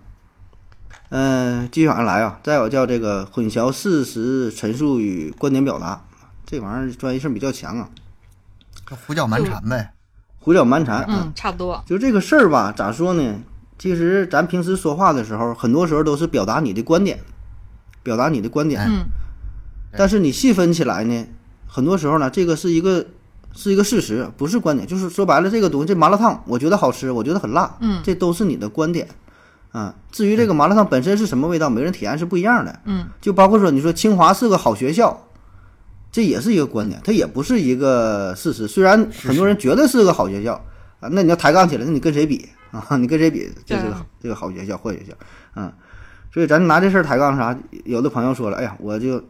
[1.09, 6.03] 嗯，继续往下来啊，再有叫这个混淆事实陈述与观点表达，
[6.45, 7.89] 这玩意儿专业性比较强啊，
[8.89, 9.93] 就胡搅蛮缠呗。
[10.39, 11.05] 胡搅蛮缠。
[11.07, 13.35] 嗯，差不多，就这个事儿吧，咋说呢？
[13.77, 17.19] 其实咱平时说话的时候，很多时候都是表达你的观点，
[18.03, 18.81] 表达你的观点。
[18.87, 19.05] 嗯，
[19.97, 21.25] 但是你细分起来呢，
[21.65, 23.05] 很多时候呢，这个是一个
[23.53, 24.87] 是一个事实，不是观点。
[24.87, 29.07] 就是说白了，这个东西，这麻辣烫，我觉得好吃，我觉得很辣，嗯这都是你的观点。
[29.71, 32.79] 啊，至于这个麻辣烫本身是什么味道，每个人体验是不一样的。
[32.85, 35.25] 嗯，就包括说，你说清华是个好学校，
[36.11, 38.67] 这也是一个观点，它也不是一个事实。
[38.67, 40.53] 虽然很多人觉得是个好学校
[40.99, 42.85] 啊，那你要抬杠起来，那你跟谁比啊？
[42.97, 43.49] 你跟谁比？
[43.65, 45.13] 这是个这个好学校、坏学校，
[45.55, 45.71] 嗯。
[46.33, 47.55] 所以咱拿这事儿抬杠啥？
[47.85, 49.23] 有的朋友说了，哎呀，我就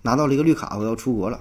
[0.00, 1.38] 拿到了一个绿卡，我要出国了，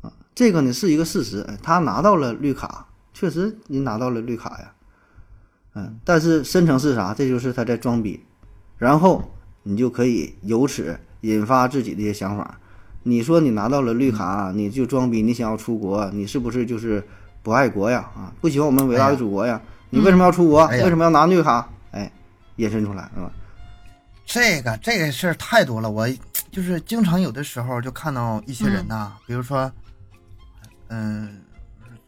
[0.00, 4.72] 啊，这个呢是一个事实，哎他拿到了绿卡，确实你拿到了绿卡呀，
[5.74, 7.12] 嗯，但是深层是啥？
[7.12, 8.18] 这就是他在装逼，
[8.78, 9.30] 然后
[9.62, 12.58] 你就可以由此引发自己的一些想法。
[13.02, 17.06] 你说你拿到了绿卡，你就装逼，你想要出国，你是不是就是
[17.42, 18.08] 不爱国呀？
[18.16, 19.60] 啊，不喜欢我们伟大的祖国呀？
[19.90, 20.60] 你为什么要出国？
[20.60, 21.68] 哎为什么要拿绿卡？
[21.90, 22.10] 哎，
[22.56, 23.30] 引申出来是吧？
[24.28, 26.06] 这个这个事儿太多了，我
[26.52, 29.72] 就是经常有的时候就看到一些人呐、比如说，
[30.88, 31.40] 嗯、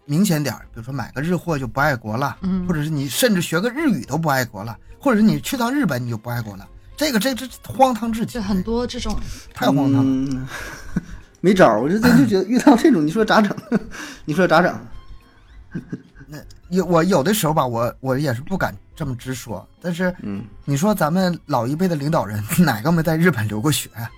[0.04, 9.18] 明显点儿，比如说买个日货就不爱国了，嗯或者是你甚至学个日语都不爱国了，或者是你去趟日本你就不爱国了，这个这这荒唐至极就，很多这种，
[9.54, 10.02] 太荒唐了。
[10.04, 10.46] 嗯，
[11.40, 13.56] 没招儿，我就真就觉得遇到这种，你说咋整？
[14.26, 14.78] 你说咋整？
[16.26, 16.36] 那
[16.68, 24.10] 有我有的时候吧，我我也是不敢这么直说，但是嗯，你说咱们老一辈的领导人 哪个没在日本留过学呀、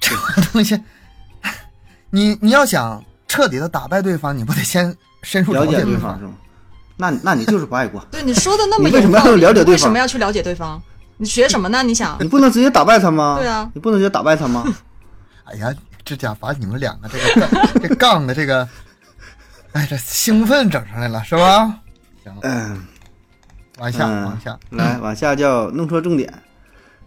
[0.00, 0.16] 这
[0.50, 0.80] 东西，
[2.08, 6.32] 你你要想彻底的打败对方，你不得先 深入了解解对方是吗？
[6.96, 10.82] 那那你就是不爱国，对你说的那么你为什么要了解对方为什么要去了解对方？
[11.18, 11.82] 你学什么呢？
[11.82, 13.36] 你想你不能直接打败他吗？
[13.38, 14.64] 对啊，你不能直接打败他吗？
[15.44, 15.70] 哎呀，
[16.02, 18.66] 这家把你们两个这个杠这杠的这个，
[19.72, 21.78] 哎，这兴奋整上来了是吧？
[22.24, 22.82] 行，嗯，
[23.78, 26.32] 往下嗯往下，来往下叫弄错重点，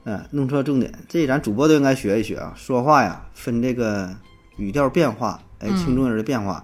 [0.04, 2.54] 嗯，弄错重点，这咱主播都应该学一学啊。
[2.56, 4.10] 说话呀，分这个
[4.58, 6.64] 语调变化，哎，轻重音的变化。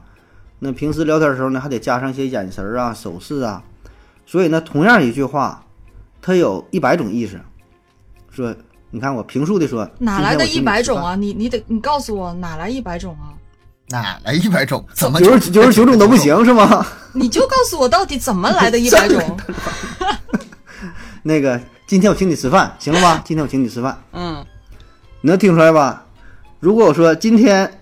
[0.60, 3.63] 那平时聊天的时候呢，还得加上一些眼神儿啊、手势啊。
[4.26, 5.66] 所以呢，同样一句话，
[6.22, 7.39] 它有一百种意思。
[8.30, 8.56] 说，
[8.92, 10.62] 你看我平述的说，哪来的一？
[10.62, 11.16] 百种啊？
[11.16, 13.36] 你你得你告诉我哪来一百种啊？
[13.89, 14.84] 哪来一百种？
[14.93, 16.15] 怎么九十九十九种都不？
[16.17, 16.86] 行是吗？
[17.13, 19.38] 你就告诉我到底怎么来的一百种？
[21.24, 23.22] 那个，今天我请你吃饭，行了吧？
[23.26, 24.43] 今天我请你吃饭，嗯，
[25.22, 26.06] 你能听出来吧？
[26.60, 27.80] 如果我说今天，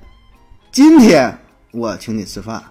[0.72, 1.40] 今天
[1.72, 2.62] 我请你吃饭，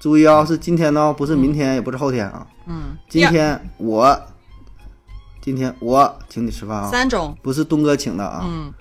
[0.00, 2.46] 注意啊、是今天呢，不是明天，也不是后天啊。
[2.66, 4.20] 嗯，今天我，
[5.40, 8.42] 今天我请你吃饭啊，三种，不是东哥请的啊。
[8.44, 8.74] 嗯，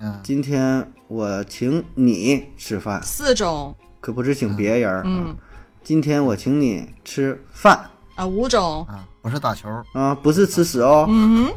[0.00, 5.02] 嗯，今天我请你吃饭，四种，可不是请别人儿啊。
[5.04, 5.36] 嗯。
[5.84, 7.78] 今天我请你吃饭。
[8.14, 11.04] 啊，五种，啊，不是打球，啊，不是吃屎哦。
[11.10, 11.52] 嗯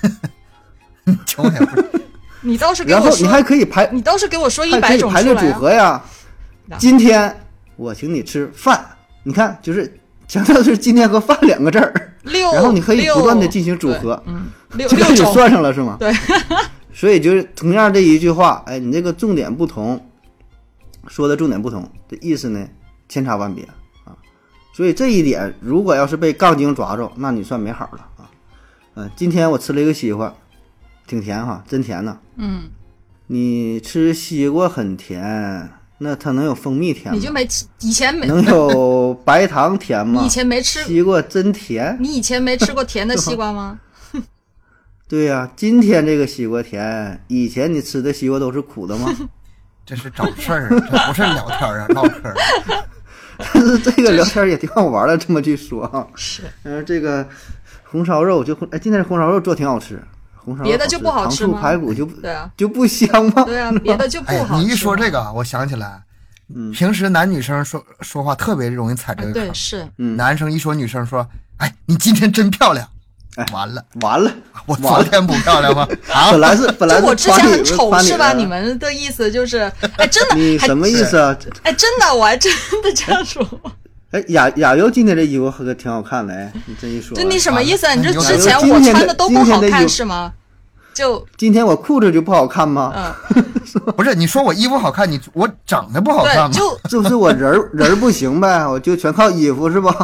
[0.00, 1.90] 哼， 球也不是。
[2.40, 5.52] 你倒是给我然后你还，可以排，你倒是给我说一百种排列组。
[5.52, 6.02] 合呀。
[6.68, 6.78] 呀。
[6.78, 7.38] 今天
[7.76, 8.82] 我请你吃饭，
[9.24, 15.98] 你看，就是强调的是今天和饭两个字儿，六，然后你可以不断的进行组合，嗯，六这个也六种，算上了是吗？
[16.00, 16.10] 对。
[16.96, 20.02] 所以就是同样这一句话，哎，你这个重点不同，
[21.06, 22.66] 说的重点不同，这意思呢
[23.06, 23.62] 千差万别
[24.04, 24.16] 啊。
[24.72, 28.30] 所以这一点，如果要是被杠精抓着，那你算没好了啊。
[28.94, 30.34] 嗯、今天我吃了一个西瓜，
[31.06, 32.18] 挺甜哈，真甜呐。
[32.36, 32.70] 嗯，
[33.26, 37.14] 你吃西瓜很甜，那它能有蜂蜜甜吗？
[37.14, 40.20] 你就没吃，以前没，能有白糖甜吗？
[40.24, 41.94] 你以前没吃，西瓜真甜。
[42.00, 43.78] 你以前没吃过甜的 西瓜吗？
[45.08, 49.08] 对呀、今天这个西瓜甜，以前你吃的西瓜都是苦的吗？
[49.86, 52.34] 这是找事儿，这不是聊天啊，唠嗑儿。
[53.38, 56.04] 但 是这个聊天也挺好玩的，这么去说啊。
[56.16, 57.24] 是，嗯，这个
[57.84, 60.02] 红烧肉就哎，今天这红烧肉做挺好吃，
[60.34, 63.44] 红烧肉别的就不好糖醋吃排骨就对啊，就不香吗？
[63.44, 64.64] 对啊，别的就不哎，好吃。
[64.64, 66.02] 你一说这，个啊，我想起来，
[66.52, 69.44] 嗯平时男女生说说话特别容易踩这哎，个坑。
[69.44, 72.88] 对是，嗯男生一说女生说，哎，你今天真漂亮，
[73.36, 74.30] 哎完了，完了，
[74.66, 75.86] 我昨天不漂亮吗？
[76.12, 78.32] 啊本，来是本来是我之前很丑是吧？
[78.32, 81.36] 你们的意思就是，哎，真的， 你什么意思啊？
[81.62, 82.50] 哎，真的，我还真
[82.82, 83.46] 的这样说。
[84.12, 87.94] 哎，雅雅优今天这衣服可挺好看的哎，你这一说，就你什么意思啊？
[87.94, 90.32] 你这之前我穿的都不好看是吗？
[90.94, 92.90] 就今天我裤子就不好看吗？
[93.34, 93.44] 嗯，
[93.94, 96.50] 不是你说我衣服好看，你我长得不好看对，吗？
[96.88, 99.94] 就就是我人儿人儿不行呗，我就全靠衣服是吧？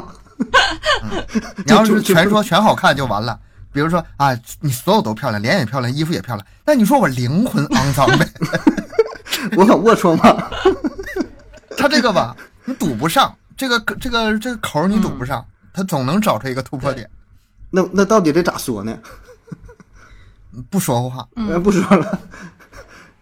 [1.65, 3.39] 你要是全说全好看就完了。
[3.73, 8.29] 比如说啊，你所有都漂亮，脸也漂亮，衣服也漂亮，那你说我灵魂肮脏呗？
[9.57, 10.51] 我很龌龊吗？
[11.77, 17.09] 他这个吧，你堵不上，这个这个这个口你堵不上，他总能找出一个突破点。
[17.71, 18.99] 那那到底得咋说呢？
[20.69, 22.21] 不说话，呃，不说了，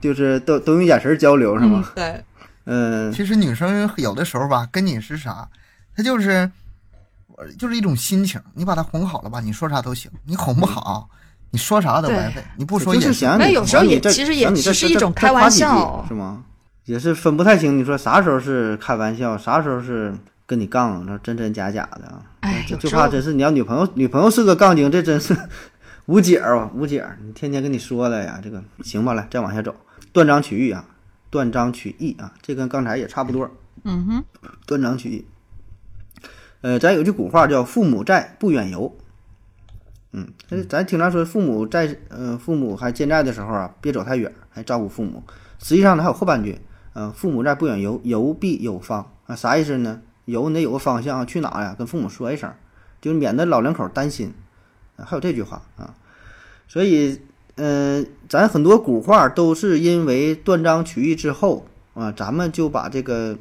[0.01, 1.85] 就是都都用眼神交流是吗？
[1.87, 2.25] 嗯，对，
[2.65, 5.49] 嗯，其实女生有的时候吧，跟你是啥，
[5.97, 6.51] 她就是，我
[7.59, 8.41] 就是一种心情。
[8.55, 11.09] 你把她哄好了吧，你说啥都行；你哄不好，
[11.51, 12.43] 你说啥都白费。
[12.57, 16.45] 你不说也就是想让你那有时候也其实也是一种开玩笑是吗？
[16.85, 20.13] 也是分不太清，你说啥时候是开玩笑，啥时候是
[20.47, 22.23] 跟你杠，这真真假假的啊。
[22.41, 25.37] 哎，这有时候句话真是，你要女朋友女朋友是个杠精，这真是
[26.07, 27.17] 无解儿啊，无解儿。
[27.25, 29.75] 你天天跟你说的呀，这个行吧，来再往下走，
[30.13, 30.85] 断章取义啊，
[31.31, 33.49] 断章取义啊，这跟刚才也差不多，
[33.85, 34.25] 嗯哼，
[34.67, 35.25] 断章取义。
[36.63, 38.95] 呃，咱有句古话叫“父母在，不远游”。
[40.13, 40.29] 嗯，
[40.69, 45.23] 咱经常说父母在，呃，父母还健在的时候啊，别走太远，还照顾父母。
[45.59, 46.59] 实际上呢，还有后半句，
[46.93, 50.03] 呃，父母在，不远游，游必有方啊，啥意思呢？
[50.27, 51.75] 游你得有个方向，去哪呀？
[51.79, 52.53] 跟父母说一声，
[53.01, 54.35] 就免得老两口担心。
[54.97, 55.95] 还有这句话啊，
[56.69, 57.21] 所以，
[57.55, 63.39] 呃，咱很多古话都是因为断章取义之后啊，咱们就把这个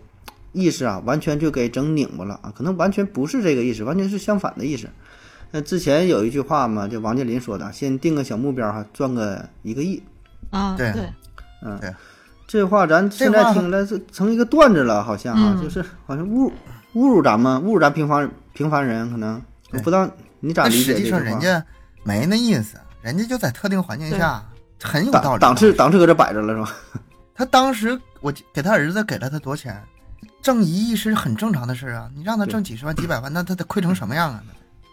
[0.51, 4.87] 意思啊，完全就给整拧巴了啊，可能完全不是这个意思，完全是相反的意思。
[5.51, 10.01] 那之前有一句话嘛，就王健林说的，先定个小目标哈，赚个一个亿。
[10.51, 10.91] 啊，对
[11.63, 11.93] 嗯对，
[12.47, 16.51] 这话咱现在听来是成一个段子了，好像啊，嗯就是好像侮辱
[16.95, 20.09] 侮辱咱们，侮辱咱平凡平凡人，可能我不知道
[20.39, 21.17] 你咋理解实际这句话。
[21.17, 21.63] 上人家
[22.03, 24.43] 没那意思，人家就在特定环境下
[24.81, 25.39] 很有道理。
[25.39, 26.75] 档档次档次搁这摆着了是吧？
[27.35, 29.81] 他当时我给他儿子给了他多少钱，
[30.41, 32.09] 挣一亿是很正常的事啊。
[32.15, 34.43] 你让他挣几十万、几百万，那他得亏成什么样啊？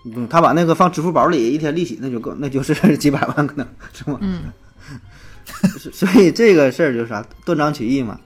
[0.05, 4.19] 嗯，他把那个放支付宝里，一天利息那就够， 那就是几百万可能是吗？
[4.21, 4.45] 嗯，
[5.79, 8.21] 所所以这个事儿就是啥，断章取义嘛，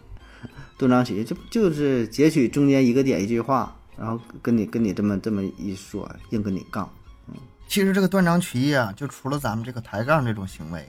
[0.76, 6.88] 断章取义就就是截取中间一个点一句话，然后跟你跟你这么这么一说，硬跟你杠。
[7.28, 7.35] 嗯
[7.66, 10.85] 其实这个断章取义啊，就除了咱们这个抬杠这种行为，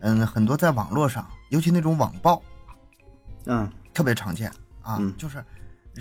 [0.00, 2.42] 嗯，很多在网络上，尤其那种网暴
[3.46, 4.52] 嗯，特别常见
[4.82, 5.42] 啊，嗯就是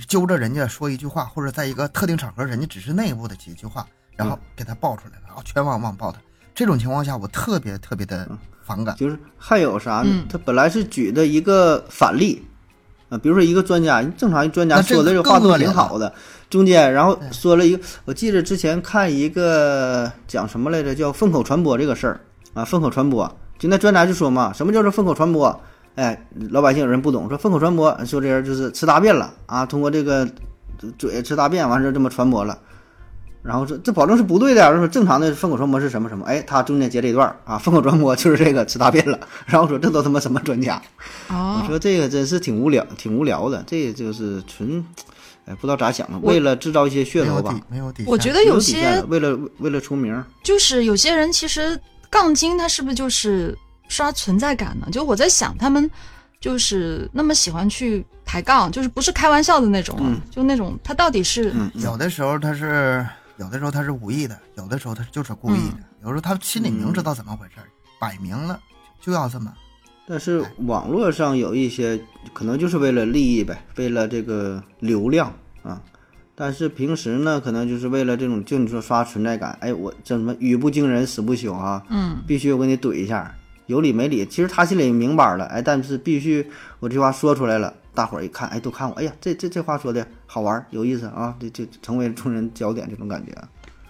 [0.07, 6.19] 揪着人家说一句话，或者在一个特定场合，人家只是内部的几句话，然后给他爆出来了，然后全网网爆他。
[6.53, 8.27] 这种情况下，我特别特别的
[8.63, 8.95] 反感。
[8.95, 10.25] 就是还有啥呢嗯？
[10.29, 12.45] 他本来是举的一个反例，
[13.09, 16.13] 啊，比如说一个专家，正常一专家说的这话都挺好的，
[16.49, 22.19] 中间然后说了一个，我记得之前看一个讲什么来着，叫粪口传播这个事儿
[22.53, 23.25] 啊，粪口传播，
[23.57, 25.61] 就那专家就说嘛，什么叫做粪口传播？
[25.99, 30.25] 哎，老百姓有人不懂，说粪口传播，说这人就是吃大便了啊，通过这个
[30.97, 32.57] 嘴吃大便，完事儿这么传播了。
[33.43, 36.25] 然后说这保证是不对的，说正常的粪口传播是什么什么？
[36.25, 39.19] 哎，他中间接了一段儿啊，粪口传播就是这个吃大便了。
[39.45, 40.81] 然后说这都他妈什么专家？
[41.27, 44.81] 我哦，说这个真是挺无聊，挺无聊的，这就是纯，
[45.45, 48.11] 哎，不知道咋想的，为了制造一些噱头吧没有底，，没有底线。
[48.11, 53.57] 我觉得有些为了为了出名，就是有些人其实杠精，他是不是就是
[53.89, 54.87] 刷存在感呢？
[54.89, 55.91] 就我在想，他们
[56.39, 60.21] 就是那么喜欢去抬杠，就是不是开玩笑的那种啊，嗯。
[60.31, 63.05] 就那种他到底是嗯，有的时候他是，
[63.37, 67.67] 有的时候他是无意的，有的时候他就是故意的，有时候他心里明知道怎么回事儿，
[67.99, 68.57] 摆明了
[69.01, 69.53] 就要这么。
[70.07, 71.99] 但是网络上有一些
[72.33, 75.81] 可能就是为了利益呗，为了这个流量啊。
[76.33, 82.17] 但是平时呢，可能就是为了这种，就你说刷存在感，哎，我这什么语不惊人死不休啊，嗯。
[82.25, 83.35] 必须我给你怼一下，
[83.69, 84.25] 有理没理。
[84.25, 86.45] 其实他心里明白了，哎，但是必须
[86.79, 93.47] 我这话说出来了，大伙儿一看，哎，都看我，哎呀，这这这话说的好玩儿有意思啊，这这成为众人焦点这种感觉啊。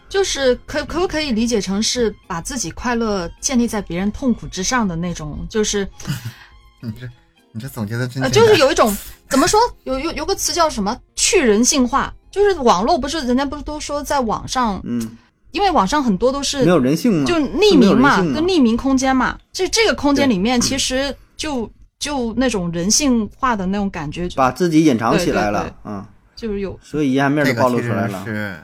[0.09, 5.87] 就是可可不可以理解成是把自己快乐建立在别人痛苦之上的那种，就是
[6.81, 7.07] 你这
[7.51, 8.95] 你这总结的真呃，就是有一种
[9.29, 10.99] 怎么说，有有有个词叫什么？
[11.15, 15.15] 去人性化，就是网络不是人家不是都说在网上，嗯，
[15.51, 28.24] 因为网上很多都是没有人性嘛，就匿名嘛，跟匿名空间嘛，这这个空间里面其实就就那种人性化的那种感觉，把自己隐藏起来对对了嗯，就是有所以阴暗面这都暴露出来了。
[28.26, 28.59] 是，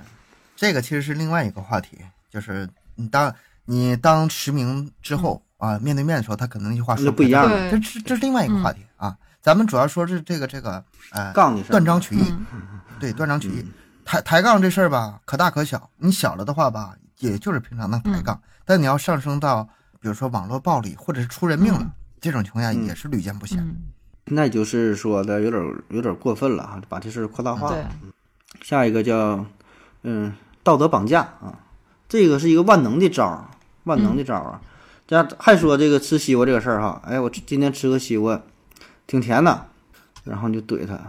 [0.56, 1.98] 这个其实是另外一个话题，
[2.32, 3.34] 就是你当
[3.66, 9.16] 你当实名之后啊，面对面的时候，他可能那句话说不一样这是这是另外一个话题啊。
[9.42, 12.22] 咱们主要说是这个这个呃杠你断章取义，
[12.54, 12.62] 嗯。
[13.00, 13.66] 对断章取义。
[14.06, 15.90] 抬抬杠这事儿吧，可大可小。
[15.98, 19.68] 你小了的话吧，也就是平常的抬杠，但你要上升到
[20.00, 21.92] 比如说网络暴力或者是出人命了，
[22.22, 23.58] 这种情况下嗯也是屡见不鲜。
[23.60, 23.76] 嗯，
[24.26, 27.70] 那就是说的有点儿有点儿过分了哈，把这事儿扩大化。
[27.70, 27.84] 对，
[28.62, 29.44] 下一个叫
[30.04, 30.32] 嗯
[30.64, 31.58] 道德绑架啊，
[32.08, 33.50] 这个是一个万能的招儿，
[33.86, 34.62] 万能的招儿啊。
[35.08, 38.42] 这还说这个吃西瓜这个事儿哈，哎，我今天吃个西瓜，
[39.06, 39.68] 挺甜的，
[40.24, 41.00] 然后你就怼他，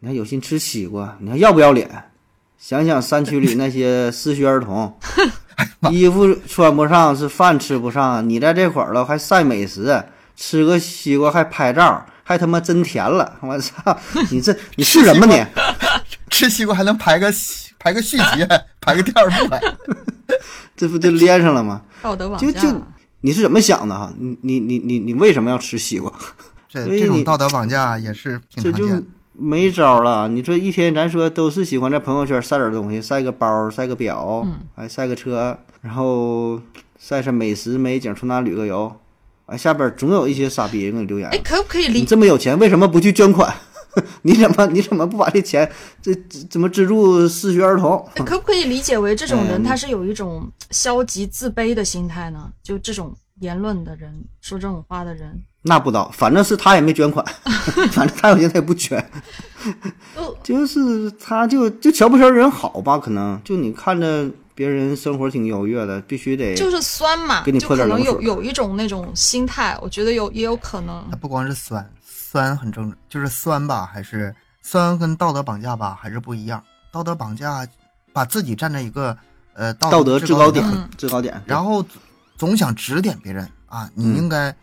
[0.00, 2.04] 你还有心吃西瓜，你还要不要脸？
[2.58, 4.92] 想想山区里那些失学儿童，
[5.90, 10.04] 衣服穿不上，是饭吃不上，你在这块儿了还晒美食，
[10.36, 13.38] 吃个西瓜还拍照，还他妈真甜了！
[13.40, 13.96] 我操，
[14.30, 15.42] 你这你是什么你？
[16.28, 17.32] 吃西瓜还能排个
[17.78, 18.46] 排个续集，
[18.80, 19.56] 排个第二部。
[20.76, 21.82] 这不就连上了吗？
[22.02, 22.46] 道德绑架。
[22.46, 22.82] 就就
[23.22, 24.12] 你是怎么想的哈？
[24.18, 26.12] 你你你你你为什么要吃西瓜？
[26.68, 29.02] 这这种道德绑架也是挺常见的。
[29.38, 30.28] 没招了。
[30.28, 36.60] 你说一天，咱说都是喜欢在朋友圈晒点东西，晒个包，晒个表，嗯还晒个车，然后
[36.98, 38.92] 晒晒美食美景，从哪旅个游。
[39.46, 43.54] 哎，下边总有一些傻逼人给你留言哎，，可不可以理你这么有钱，为什么不去捐款？
[44.22, 45.68] 你怎么你怎么不把这钱
[46.02, 48.06] 这这怎么资助失学儿童？
[48.26, 52.52] 可不可以理解为这种 人嗯他是有一种消极自卑的心态呢？
[52.62, 57.24] 就这种言论的人，说这种话的人，那不知道，反正是他也没捐款，
[57.92, 58.98] 反正他有钱他也不捐，
[60.16, 62.98] 哦就是他就就瞧不起人好吧？
[62.98, 71.16] 可能就你看着别人生活挺优越的，必须得就是酸嘛，给你泼就可能点冷水有有一种那种心态，我觉得有也有可能它。
[71.16, 76.62] 不光是酸，酸很正，就是酸吧，还是酸跟道德绑架吧，还是不一样。
[76.90, 77.66] 道德绑架
[78.12, 79.16] 把自己站在一个
[79.54, 80.64] 呃道道德制高点
[80.96, 81.40] 制高点。
[81.44, 81.84] 然后
[82.36, 84.54] 总想指点别人啊，你嗯应该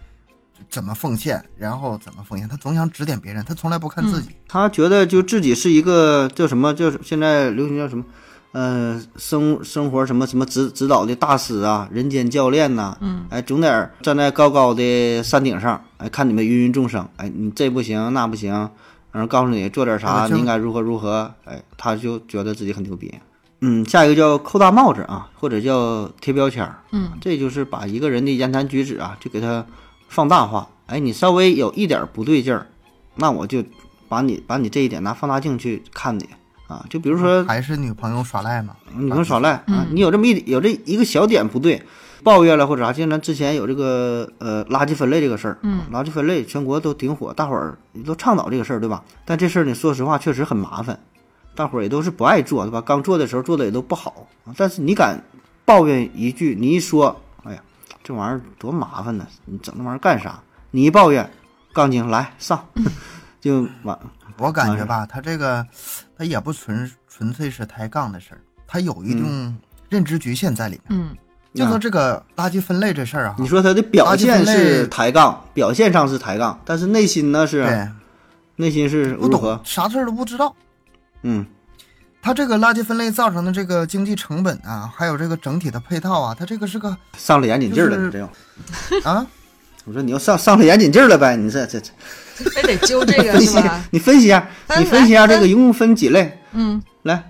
[0.70, 4.30] 怎么奉献，然后怎么奉献，他总想指点别人，他从来不看自己。
[4.48, 8.04] 他觉得就自己是一个叫什么，就是现在流行叫什么，
[8.52, 18.52] 呃，生生活什么什么指指导的大师啊，人间教练呐、嗯，哎，总得站在高高的山顶上，哎，看你们芸芸众生，哎，你这不行那不行，
[19.12, 23.14] 然后告诉你做点啥，啊你应该如何如何，哎，他就觉得自己很牛逼。
[23.62, 29.66] 嗯，下一个叫扣大帽子啊，或者叫贴标签儿，嗯，这就是把一个人的言谈举止啊，就给他
[30.08, 30.68] 放大化。
[30.88, 32.68] 哎，你稍微有一点儿不对劲儿，
[33.16, 33.64] 那我就
[34.08, 36.30] 把你把你这一点拿放大镜去看你
[36.68, 36.86] 啊。
[36.90, 38.76] 就比如说还是女朋友耍赖嘛？
[38.96, 41.82] 女朋友耍赖啊嗯，你有这么一有这一个小点不对，
[42.24, 49.04] 抱怨了或者啥，像咱之前有这个呃垃圾分类这个事儿，嗯，垃圾分类全国都挺火，大伙儿都倡导这个事儿，对吧？
[49.26, 51.00] 但这事儿呢，说实话确实很麻烦，
[51.56, 52.80] 大伙儿也都是不爱做，对吧？
[52.80, 55.24] 刚做的时候做的也都不好，啊但是你敢
[55.66, 57.20] 抱怨一句，你一说，
[58.06, 60.40] 这玩意儿多麻烦呢，你整那玩意儿干啥？
[60.70, 61.28] 你一抱怨，
[61.74, 62.64] 杠精来上，
[63.42, 63.98] 就完。
[64.38, 65.66] 我感觉吧，他这个
[66.16, 69.58] 他也不纯纯粹是抬杠的事儿，他有一种
[69.90, 71.02] 认知局限在里面。
[71.02, 71.18] 嗯，
[71.56, 77.90] 就说这个垃圾分类这事儿啊，你说他的表现是抬杠，表现上是抬杠，但是内心呢是对，
[78.58, 79.62] 内心是不如何懂？
[79.66, 80.56] 啥事儿都不知道。
[81.24, 81.44] 嗯
[82.26, 88.28] 它这个垃圾分类造成的这个经济成本啊，还有这个整体的配套啊，它这个是个上了严谨劲儿了，你这样。
[89.04, 89.24] 啊，
[89.84, 96.36] 我说你要上上了严谨劲儿了呗，你这这这非得揪这个是吧？，你分析一下，你分析一下这个一共分几类？
[96.54, 97.24] 嗯，来，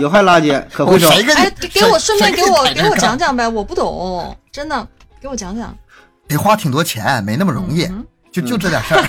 [0.00, 4.84] 有害垃圾、可回收我，谁跟你哎，给给我顺便给我给我讲讲，讲呗，我不懂，真的，
[5.20, 5.72] 给我讲讲。
[6.26, 9.04] 得花挺多钱，没那么容易，嗯就就这点事儿。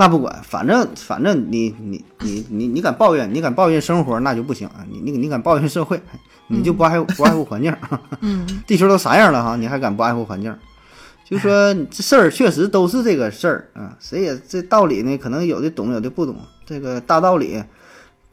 [0.00, 4.82] 那不管，反正反正你你你你你敢抱怨，你敢抱怨生活那就不行啊！
[4.90, 6.00] 你你你敢抱怨社会，
[6.46, 7.70] 你就不爱护不爱护环境。
[8.22, 10.56] 嗯地球都啥样了哈，你还敢不爱护环境？
[11.28, 16.34] 就说 这事儿确实都是这个事儿啊，谁也这道理呢，可能有的懂，有的不懂。
[16.64, 17.62] 这个大道理，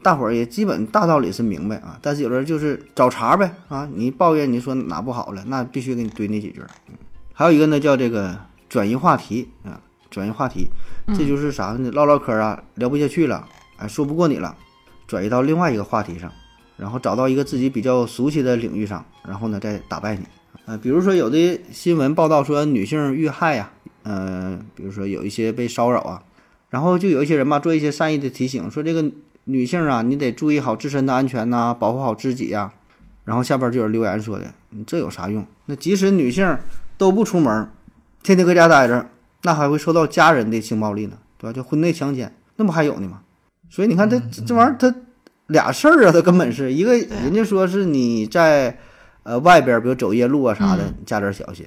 [0.02, 6.62] 大伙儿也基本大道理是明白啊，但是有人就是找茬呗啊，你抱怨你说哪不好了，那必须给你怼那几句
[7.34, 8.38] 还有一个呢叫这个
[8.70, 10.68] 转移话题啊，转移话题，
[11.08, 11.90] 这就是啥呢？
[11.92, 13.46] 唠唠嗑啊，聊不下去了，
[13.76, 14.56] 哎，说不过你了，
[15.06, 16.32] 转移到另外一个话题上，
[16.76, 20.22] 然后找到一个自己比较熟悉的领域上，然后呢再打败你。
[20.64, 23.70] 呃，比如说有的新闻报道说女性遇害呀、
[24.02, 26.22] 呃，比如说有一些被骚扰啊，
[26.70, 29.10] 然后就有一些人吧做一些善意的提醒，说这个
[29.44, 32.70] 女性啊，你得注意好自身的安全呐、保护好自己呀、
[33.24, 35.46] 然后下边就有留言说的，你这有啥用？
[35.66, 36.58] 那即使女性
[36.98, 37.70] 都不出门，
[38.22, 39.06] 天天搁家待着，
[39.42, 41.52] 那还会受到家人的性暴力呢，对吧？
[41.52, 43.20] 就婚内强奸，那不还有呢吗？
[43.70, 44.94] 所以你看这这这玩意儿，它
[45.46, 48.78] 俩事儿啊，他根本是一个人家说是你在
[49.22, 51.66] 呃外边儿，比如走夜路啊啥的，嗯你加点儿小心，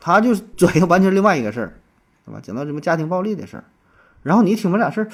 [0.00, 1.74] 他就转移完全另外一个事儿，
[2.26, 2.40] 对吧？
[2.42, 3.64] 讲到什么家庭暴力的事儿，
[4.22, 5.08] 然后你一听完俩事儿，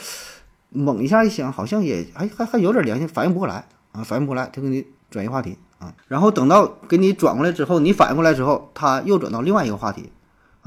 [0.71, 10.11] 猛一下一想，好像也还还还有点联系，反应不过来啊，反应不过来，他给你转移话题啊，然后等到给你转过来之后，你反应过来之后，他又转到另外一个话题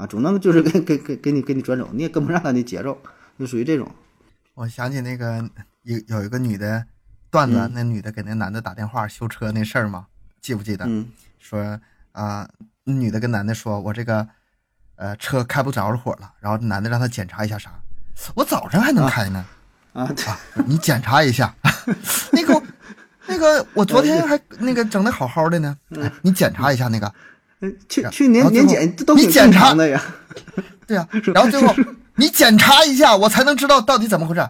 [0.02, 2.98] 啊，总能就是给给给给你给你转走，你也跟不上他的节奏，
[3.38, 3.88] 就属于这种。
[4.54, 5.48] 我想起那个
[5.84, 6.84] 有有一个女的
[7.30, 10.06] 段子，嗯那女的给那男的打电话修车那事儿嘛？
[10.40, 10.84] 记不记得？
[10.86, 11.80] 嗯说
[12.10, 12.48] 啊、
[12.84, 14.26] 那女的跟男的说，我这个
[14.96, 17.72] 呃车开不着了火了，然后男的让他检查一下啥，
[18.34, 19.44] 我早上还能开呢，
[19.92, 21.54] 啊，啊，你检查一下，
[22.32, 22.62] 那个
[23.26, 25.76] 那个我昨天还那个整的好好的呢，
[26.22, 27.12] 你检查一下那个，
[27.88, 30.02] 去去年年检这都挺你检查正常的呀。
[30.86, 31.74] 对呀、然后最后
[32.16, 34.46] 你检查一下，我才能知道到底怎么回事。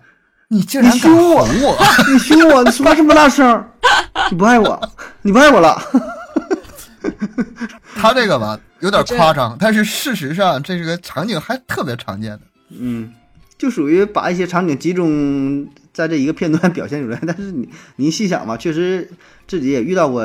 [0.49, 1.79] 你竟然凶我哄我！
[2.13, 3.65] 你凶我，你说这么大声，
[4.31, 4.93] 你不爱我，
[5.23, 5.81] 你不爱我了。
[7.95, 12.41] 他这个吧有点夸张，但是事实上这是个场景还特别常见的。
[12.71, 13.13] 嗯，
[13.57, 17.19] 就属于把一些场景集中在这一个片段表现出来。
[17.27, 19.11] 但是你你细想吧，确实
[19.49, 20.23] 自己也遇到过，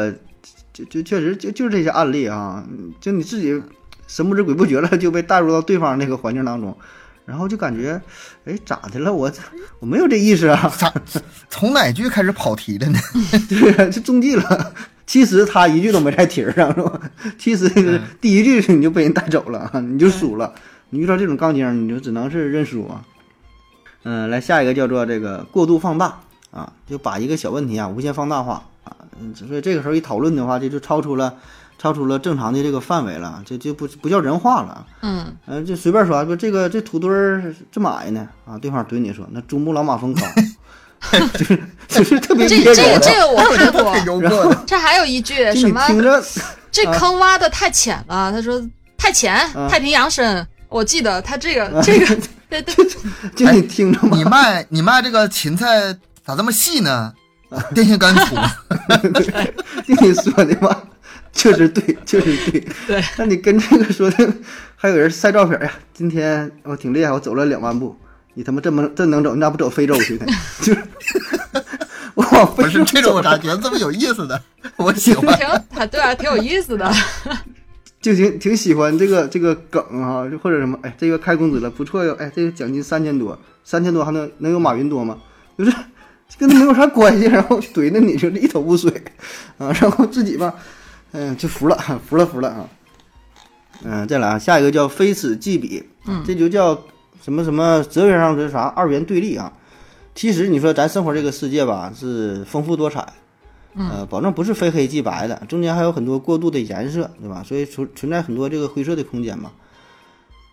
[0.77, 2.63] 就就确实就就是这些案例啊，
[3.01, 3.59] 就你自己
[4.05, 6.77] 神不知鬼不觉了就被带入到对方那个环境当中，
[7.25, 7.99] 然后就感觉，
[8.45, 9.11] 哎，咋的了？
[9.11, 9.31] 我
[9.79, 10.93] 我没有这意思啊，咋
[11.49, 12.99] 从哪句开始跑题的呢？
[13.49, 14.73] 对呀，就中计了。
[15.07, 17.01] 其实他一句都没在题上，是吧？
[17.39, 17.67] 其实
[18.21, 20.53] 第一句你就被人带走了，你就输了。
[20.91, 23.03] 你遇到这种杠精，你就只能是认输啊。
[24.03, 26.19] 嗯，来下一个叫做这个过度放大
[26.51, 28.76] 啊，就把一个小问题啊无限放大化啊。
[29.21, 31.33] 嗯，所以这个时候一讨论的话，这就超出了
[31.77, 34.85] 超出了正常的这个范围了，这就不不叫人话了。
[35.01, 40.21] 嗯，嗯，就随便说，说这个这土堆儿这么矮呢啊，对方怼你说那珠穆朗玛峰高，
[41.33, 42.83] 就是就是特别这个这
[43.19, 43.97] 个我看过。
[44.05, 44.55] 幽默。
[44.65, 45.85] 这还有一句什么？
[45.87, 46.23] 听着，
[46.71, 48.31] 这坑挖的太浅了。
[48.31, 48.61] 他说
[48.97, 50.45] 太浅，啊太平洋深。
[50.69, 52.17] 我记得他这个这个，
[52.49, 52.75] 对对，
[53.35, 55.95] 就你听着嘛你，卖你卖这个芹菜
[56.25, 57.13] 咋这么细呢？
[57.73, 58.35] 电线杆粗，
[59.85, 60.83] 就你说的吧，
[61.31, 62.59] 确实对，确实对。
[62.85, 64.33] 对，那你跟这个说的，
[64.75, 65.71] 还有人晒照片呀？
[65.93, 67.95] 今天我挺厉害，我走了两万步。
[68.33, 70.25] 你他妈这么这能走，你咋不走非洲去呢？
[70.61, 70.83] 就是
[72.13, 74.39] 我往非洲不是这种，我咋觉得这么有意思的？
[74.75, 75.35] 我喜欢。
[75.37, 76.91] 挺还对啊，挺有意思的。
[77.99, 85.17] 就挺挺喜欢这个这个梗啊，就或者什么，哎，这个开工资了，不错哟，哎，这个奖金三千多，三千多还能能有马云多吗？
[85.57, 85.73] 就是
[86.37, 88.91] 跟他没有啥关系，然后怼着你就是一头雾水
[89.57, 90.53] 啊，然后自己吧，
[91.11, 91.75] 嗯、就服了，
[92.07, 92.69] 服了，服了啊。
[93.83, 96.79] 嗯、再来啊，下一个叫非此即彼，嗯这就叫
[97.21, 99.53] 什么什么哲学上的啥二元对立啊。
[100.15, 103.07] 其实你说咱生活这个世界吧，是丰富多彩，
[103.75, 107.43] 呃，保证不是非黑即白的，中间还有很多过渡的颜色，对吧？
[107.43, 109.51] 所以存存在很多这个灰色的空间嘛。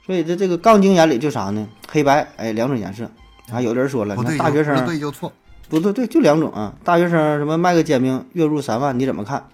[0.04, 1.66] 所以在这个杠精眼里就啥呢？
[1.88, 3.10] 黑白，哎，两种颜色。
[3.50, 5.32] 啊，有的人说了，大学生对就错。
[5.68, 6.74] 不对对，就两种啊。
[6.84, 9.44] 大学生什么卖个煎饼月入三万，你怎么看？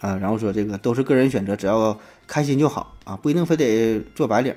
[0.00, 4.56] 啊，然后说这个都是个人选择，只要开心就好啊，不一定非得做白领儿。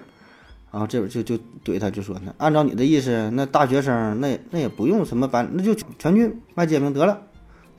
[0.72, 7.18] 然后这边就就怼他，就说呢，按照你的意思，那大学生那那也不用什么白，那就全去卖煎饼得了，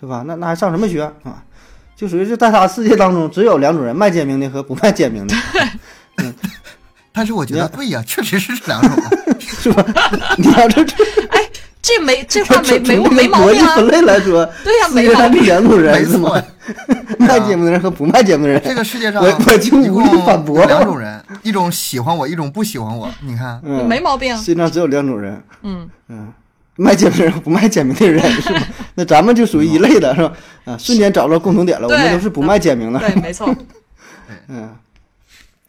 [0.00, 0.24] 对吧？
[0.26, 1.44] 那那还上什么学啊？
[1.94, 5.34] 就属于是在他世界当中只有两种人，卖煎饼的和不卖煎饼的，
[6.18, 6.34] 嗯
[7.12, 9.11] 但是我觉得对呀，确实是这两种啊。
[9.40, 9.84] 是吧？
[10.38, 10.94] 你要这这
[11.97, 13.86] 这没这话没没没毛病啊分。
[13.89, 16.30] 类来说，对呀没毛病就两种人是吗？，
[17.18, 18.61] 卖煎饼的人和不卖煎饼的人。
[18.62, 23.11] 这个世界上我我就一无力反驳有两种人，一种喜欢我，一种不喜欢我。
[23.22, 26.30] 你看，嗯，没毛病世界上只有两种人，嗯，嗯，
[26.76, 28.62] 卖煎饼的人和不卖煎饼的人是吧？
[28.95, 30.32] 那咱们就属于一类的是吧？
[30.66, 32.99] 啊，瞬间找到共同点了，我们都是不卖煎饼的。
[32.99, 33.49] 对，没错。
[34.49, 34.76] 嗯，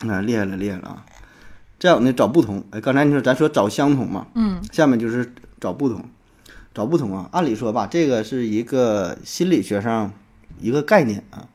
[0.09, 0.97] 啊，厉害了，厉害了啊！
[1.79, 2.61] 再有呢，找不同。
[2.71, 6.03] 哎，刚才你说咱说找相同嘛，嗯，下面就是找不同。
[6.71, 10.13] 找不同啊，按理说吧，这个是一个心理学上
[10.59, 11.47] 一个概念啊，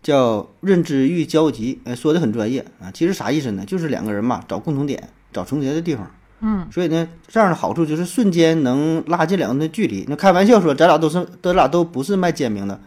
[0.00, 1.80] 叫认知域交集。
[1.84, 3.64] 哎，说的很专业啊，其实啥意思呢？
[3.66, 6.08] 就是两个人嘛，找共同点，找重叠的地方。
[6.40, 10.06] 嗯，所以呢，这样的好处就是瞬间能拉近两个人的距离。
[10.08, 12.80] 那开玩笑说，咱俩都是，咱俩都不是卖煎饼的，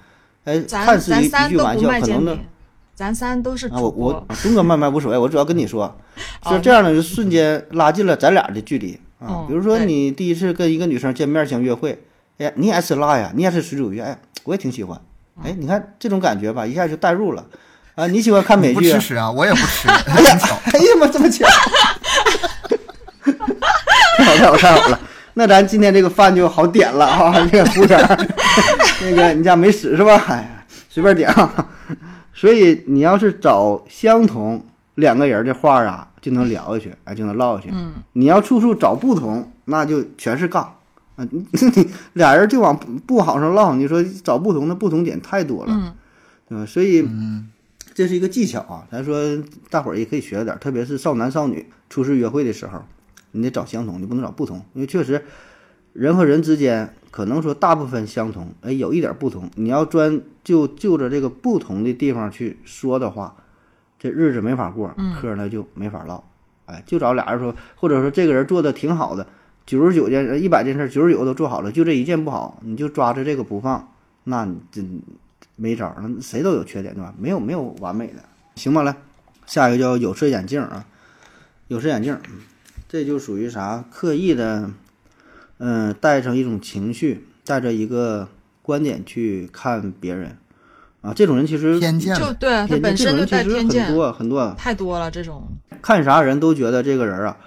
[0.46, 2.40] 哎，看似一一句玩笑，可能呢，
[2.96, 4.28] 咱三都是啊，我我。
[4.42, 5.96] 东哥慢慢无所谓，我主要跟你说，
[6.50, 9.46] 就这样呢，就瞬间拉近了咱俩的距离啊哦。
[9.48, 11.98] 比如说你第一次跟一个女生见面想约会，
[12.38, 15.00] 哎呀，你也爱吃辣呀，你也是水煮鱼，哎，我也挺喜欢，
[15.38, 17.46] 嗯哎，你看这种感觉吧，一下就代入了
[17.96, 18.06] 啊。
[18.08, 18.94] 你喜欢看美剧啊？
[18.96, 20.38] 不吃屎啊，我也不吃， 哎呀。
[20.74, 21.48] 哎呀妈，这么巧！
[24.18, 25.00] 太好太好太好了！
[25.36, 28.30] 那咱今天这个饭就好点了哈、 这个服务员，
[29.02, 30.16] 那个你家没屎是吧？
[30.28, 31.70] 哎呀，随便点啊。
[32.34, 34.64] 所以你要是找相同
[34.96, 37.70] 两个人的话啊，就能聊下去，哎，就能唠下去。
[37.74, 40.76] 嗯，你要处处找不同，那就全是杠
[41.16, 41.28] 啊！
[41.32, 45.94] 你 你俩人就往不不好上唠，你说找不同的不同点太多了，嗯
[46.48, 46.66] 对吧？
[46.66, 47.50] 所以嗯，
[47.94, 49.22] 这是一个技巧啊，咱说
[49.70, 52.84] 大伙儿也可以学着点儿，特别是少男少女初次约会的时候，
[53.32, 55.24] 你得找相同，你不能找不同，因为确实
[55.94, 63.36] 人和人之间可能说大部分相同，哎，有一点儿不同，你要专就就着这个不同的地方去说的话，
[64.04, 66.22] 这日子没法过，嗑呢就没法唠，
[66.66, 69.26] 哎，就找俩人说，或者说这个人做的挺好的，
[69.66, 73.94] 九十九件一百件事，九十九都做好了，就这一件不好，你就抓着这个不放，
[74.26, 75.02] 那你真
[75.56, 77.16] 没招儿，那谁都有缺点对吧？
[77.18, 78.16] 没有没有完美的，
[78.56, 78.84] 行吧？
[78.84, 78.94] 来，
[79.46, 80.86] 下一个叫有色眼镜啊，
[81.70, 82.42] 有色眼镜，嗯
[82.90, 83.86] 这就属于啥？
[83.90, 84.70] 刻意的，
[85.60, 88.28] 嗯、带上一种情绪，带着一个
[88.62, 90.38] 观点去看别人，
[91.04, 95.48] 啊，这种人其实偏见，就对本身就这种人其实很带偏见，多很多，太多了这种。
[95.82, 97.38] 看啥人都觉得这个人啊，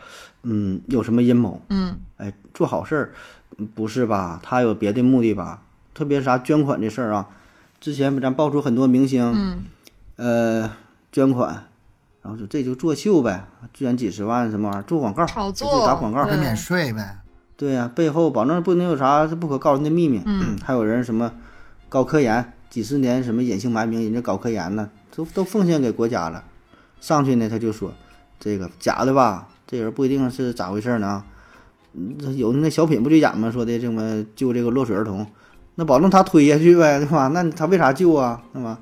[0.42, 3.10] 嗯，有什么阴谋，嗯哎，做好事儿，
[3.56, 4.38] 嗯不是吧？
[4.42, 5.62] 他有别的目的吧？
[5.94, 7.26] 特别是啥捐款这事儿啊，
[7.80, 9.64] 之前咱爆出很多明星，嗯
[10.16, 10.70] 呃，
[11.10, 11.64] 捐款，
[12.20, 17.20] 然后就这就作秀呗，捐几十万什么玩意儿，做广告，炒作打广告，免税呗。
[17.56, 20.20] 对呀、背后保证不能有啥不可告人的秘密。
[20.26, 21.32] 嗯，还有人什么
[21.88, 26.44] 搞科研，几十年什么隐姓埋名，人家搞科研呢，都都奉献给国家了。
[27.00, 27.92] 上去呢，他就说
[28.38, 31.24] 这个假的吧，这人不一定是咋回事呢。
[31.98, 33.50] 嗯有那小品不就演吗？
[33.50, 35.26] 说的这么救这个落水儿童，
[35.76, 37.28] 那保证他推下去呗，对吧？
[37.28, 38.42] 那他为啥救啊？
[38.52, 38.78] 对吧？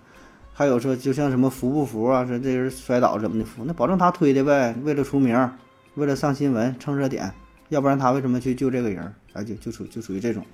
[0.52, 2.24] 还有说就像什么扶不扶啊？
[2.26, 3.64] 说这人摔倒怎么的扶？
[3.64, 5.50] 那保证他推的呗，为了出名，
[5.94, 7.32] 为了上新闻蹭热点，
[7.68, 9.14] 要不然他为什么去救这个人儿？
[9.32, 10.44] 啊，就就属就属于这种。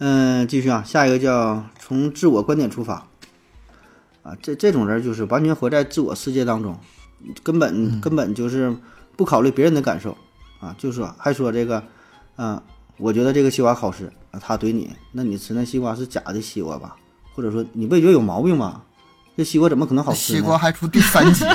[0.00, 3.06] 嗯，继续啊，下一个叫从自我观点出发。
[4.22, 6.78] 啊，这这种人就是完全活在自我世界当中，
[7.42, 8.74] 根本、根本就是
[9.16, 10.16] 不考虑别人的感受
[10.60, 11.82] 啊，就说还说这个，
[12.36, 12.62] 啊，
[12.96, 16.96] 我觉得这个西瓜好吃啊，他怼你，那你吃那西瓜是假的西瓜吧？
[17.34, 18.82] 或者说你味觉有毛病吧？
[19.36, 20.38] 这西瓜怎么可能好吃呢？
[20.38, 21.54] 西瓜还出第三集了，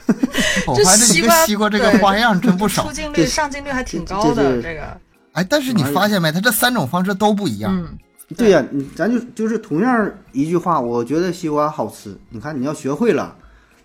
[0.66, 2.92] 我这发现你西瓜这西瓜这个花样真不少出。
[2.92, 4.62] 镜率、上镜率还挺高的。
[4.62, 4.98] 这个，
[5.32, 6.32] 哎，但是你发现没？
[6.32, 7.72] 他这三种方式都不一样。
[7.76, 7.98] 嗯，
[8.36, 12.16] 对呀、你咱就就是同样一句话，我觉得西瓜好吃。
[12.30, 13.36] 你看你要学会了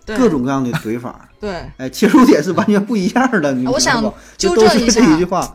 [0.06, 3.52] 各种各样的怼法， 对哎，切入点是完全不一样的。
[3.52, 5.54] 你想不纠正一下这一句话，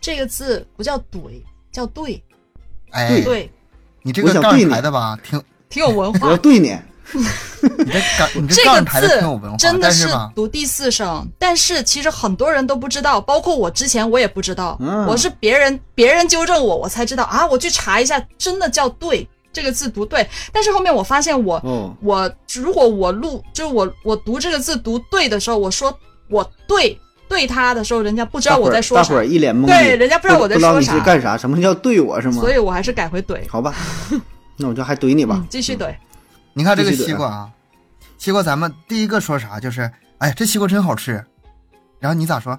[0.00, 2.22] 这个字不叫怼，叫对
[2.90, 3.50] 哎，对，
[4.02, 6.36] 你这个杠我想对你抬的吧，挺挺有文化我化要。
[6.36, 6.76] 对你。
[7.78, 20.26] 你这杠你这个杠抬的挺字有文化，真的是读第四声，但是其实很多人都不知道，包括我之前我也不知道，嗯我是别人别人纠正我，我才知道啊，我去查一下，真的叫对，这个字读对。
[20.52, 25.96] 但是后面我发现我、哦，我如果我录就是我我读这个字读对的时候，我说
[26.28, 26.98] 我对
[27.28, 32.40] 对他的时候，人家不知道我在说啥大伙儿，一脸懵，对人家不知道我在不知道你说啥是干啥，什么叫对我是吗？
[32.40, 33.40] 所以我还是改回怼。
[33.48, 33.74] 好吧，
[34.56, 35.46] 那我就还怼你吧嗯，。
[35.50, 35.94] 继续怼。
[36.52, 37.50] 你看这个西瓜啊，
[38.18, 41.24] 西瓜咱们第一个说啥就是，哎呀，这西瓜真好吃。
[41.98, 42.58] 然后你咋说？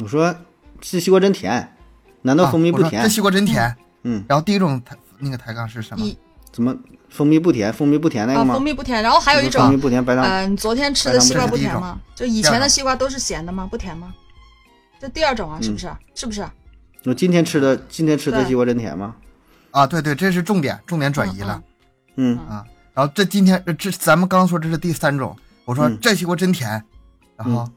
[0.00, 0.34] 我说
[0.80, 1.76] 这西瓜真甜，
[2.22, 3.08] 难道啊蜂蜜不甜这？
[3.08, 3.74] 西瓜真甜。
[4.04, 6.04] 嗯，然后第一种抬那个抬杠是什么？
[6.50, 6.76] 怎么
[7.08, 7.72] 蜂蜜不甜？
[7.72, 8.54] 蜂蜜不甜那啊，个吗？
[8.54, 10.24] 蜂蜜不甜，然后还有一种蜂蜜种，不甜白糖。
[10.24, 11.98] 嗯、昨天吃的西瓜不甜吗？
[12.14, 13.66] 就以前的西瓜都是咸的吗？
[13.70, 14.12] 不甜吗？
[15.00, 15.90] 这第二种啊，是不是？
[16.14, 16.46] 是不是？
[17.04, 19.14] 我今天吃的今天吃的西瓜真甜吗？
[19.70, 21.62] 啊，对对，这是重点，重点转移了。
[22.16, 22.64] 嗯，啊。
[22.94, 25.34] 然后这今天呃这咱们刚说这是第三种，
[25.64, 26.70] 我说嗯这西瓜真甜，
[27.36, 27.68] 然后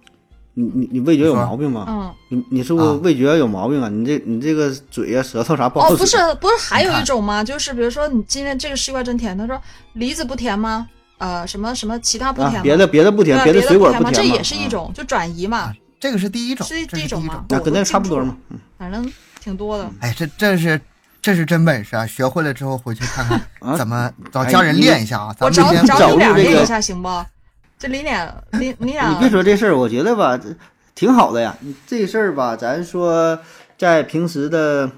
[0.53, 1.85] 你你你味觉有毛病吗？
[1.87, 3.89] 嗯，你你是不是啊味觉有毛病啊？
[3.89, 7.43] 你这你这个嘴呀、舌头啥不好哦，不是，不是，还有一种吗？
[7.43, 9.61] 就是比如说，你今天这个西瓜真甜，他说
[9.93, 10.87] 梨子不甜吗？
[11.17, 14.11] 呃，什么什么其他不甜吗？，啊别的别的不甜，别的水果甜吗？
[14.11, 14.67] 这也是一。
[14.67, 17.45] 种，就转移嘛，这个是第一种，是第一种第一种嘛。
[17.47, 18.35] 那跟那差不多嘛。
[18.77, 19.09] 反正
[19.41, 19.89] 挺多的。
[20.01, 20.79] 哎，这这是
[21.25, 22.05] 这是真本事啊！
[22.05, 25.35] 学会了之后回去看啊看怎么找家人练一下啊。
[25.39, 27.09] 我找咱们找找你俩练一下行不？
[27.79, 30.55] 这你俩，你你俩，你别说这事儿，我觉得吧，这
[30.93, 31.57] 挺好的呀。
[31.87, 33.39] 这事儿吧，咱说
[33.75, 34.91] 在平时的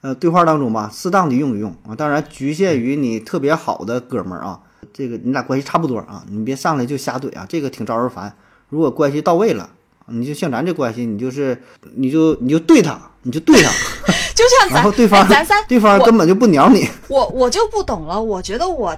[0.00, 1.94] 呃对话当中吧，适当的用一用啊。
[1.94, 4.60] 当然，局限于你特别好的哥们儿啊，
[4.94, 8.32] 这个你俩关系差不多啊，你别上来就瞎怼啊，这个挺招人烦。
[8.70, 9.68] 如果关系到位了，
[10.08, 11.60] 你就像咱这关系，你就是
[11.94, 13.70] 你就你就对他，你就对他，
[14.34, 16.88] 就像咱然后对方哎咱仨，对方根本就不鸟你。
[17.08, 18.96] 我我就不懂了，我觉得我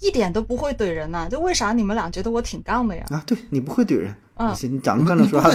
[0.00, 3.04] 一点都不会怼人呐、就为啥你们俩觉得我挺杠的呀？
[3.10, 5.50] 啊，对你不会怼人，嗯你你长得漂亮 说啥，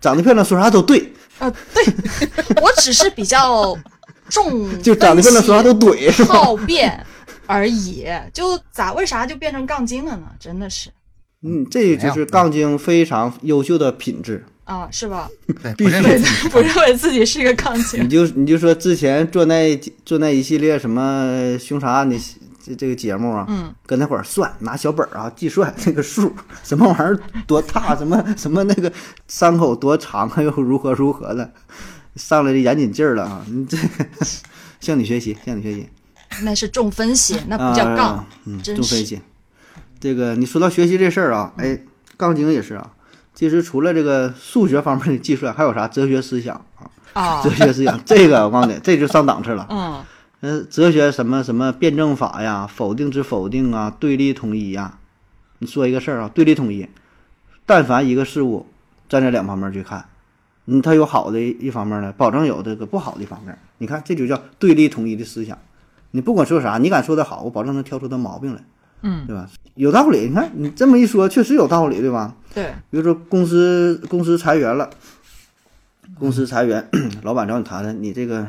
[0.00, 1.84] 长得漂亮说啥都对， 啊，对，
[2.60, 3.76] 我只是比较
[4.28, 6.10] 重就长得漂亮说啥都怼？
[6.26, 7.06] 好辩
[7.46, 10.26] 而已，就咋为啥就变成杠精了呢？
[10.40, 10.90] 真的是
[11.42, 14.44] 嗯，这就是杠精非常优秀的品质。
[14.64, 15.28] 啊，是吧？
[15.62, 22.16] 对必须 不认为自己是不认为自己是一个杠精你，就你就说之前做那做那一系列什么凶杀案的
[22.62, 26.32] 这这个节目啊，嗯，搁那会儿算拿小本儿啊计算那个数，
[26.62, 27.18] 什么玩意儿
[27.48, 28.92] 多大，什么什么那个
[29.26, 31.52] 伤口多长啊，又如何如何的，
[32.14, 33.44] 上来的严谨劲儿了啊！
[33.50, 33.76] 你这
[34.78, 35.88] 向你学习，向你学习。
[36.42, 39.20] 那是重分析，那不叫杠啊，嗯，重分析。
[40.00, 41.78] 这个你说到学习这事儿啊，哎，
[42.16, 42.92] 杠精也是啊。
[43.34, 46.90] 其实除了这个数学方面的计算，还有啥哲学思想啊？
[47.12, 49.66] 啊 哲，学思想 这个我告诉你，这就上档次了。
[49.70, 50.02] 嗯，
[50.40, 54.98] 呃，哲学什么什么辩证法呀，否定之否定啊，对立统一呀。
[55.58, 56.88] 你说一个事儿啊，对立统一，
[57.66, 58.66] 但凡一个事物
[59.08, 60.06] 站在两方面去看，
[60.66, 63.58] 嗯，它有好的一方面呢，保证有这个不好的一方面。
[63.78, 65.58] 你看，这就叫对立统一的思想。
[66.12, 68.62] 你不管说啥，你敢说的好，我保证能挑出它毛病来，
[69.02, 69.48] 嗯，对吧？
[69.74, 70.28] 有道理。
[70.28, 72.36] 你看你这么一说，确实有道理，对吧？
[72.54, 74.90] 对，比如说公司公司裁员了，
[76.18, 76.88] 公司裁员，
[77.22, 78.46] 老板找你谈谈，你这个，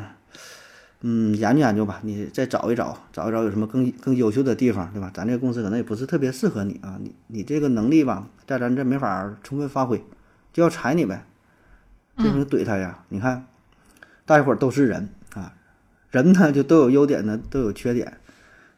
[1.00, 5.10] 嗯，研究研究吧，你再找一找，找一找有什么更更优秀的地方，对吧？
[5.14, 10.04] 咱这个公司可能也不是特别适合你啊，你你这个能力吧，在咱这没法充分发挥，
[10.52, 11.24] 就要裁你呗。
[12.18, 13.46] 这时候怼他呀，你看，
[14.26, 15.54] 大家伙儿都是人啊，
[16.10, 18.18] 人呢就都有优点呢，都有缺点。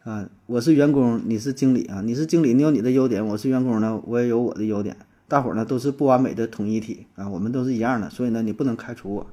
[0.05, 4.95] 啊，我是员工，你是经理啊，你是经理，你有你的优点，我是员工呢，我也有我的优点。
[5.27, 9.27] 大伙儿呢都是不完美的统一体啊，我们都是一样的，所以呢，你不能开除我。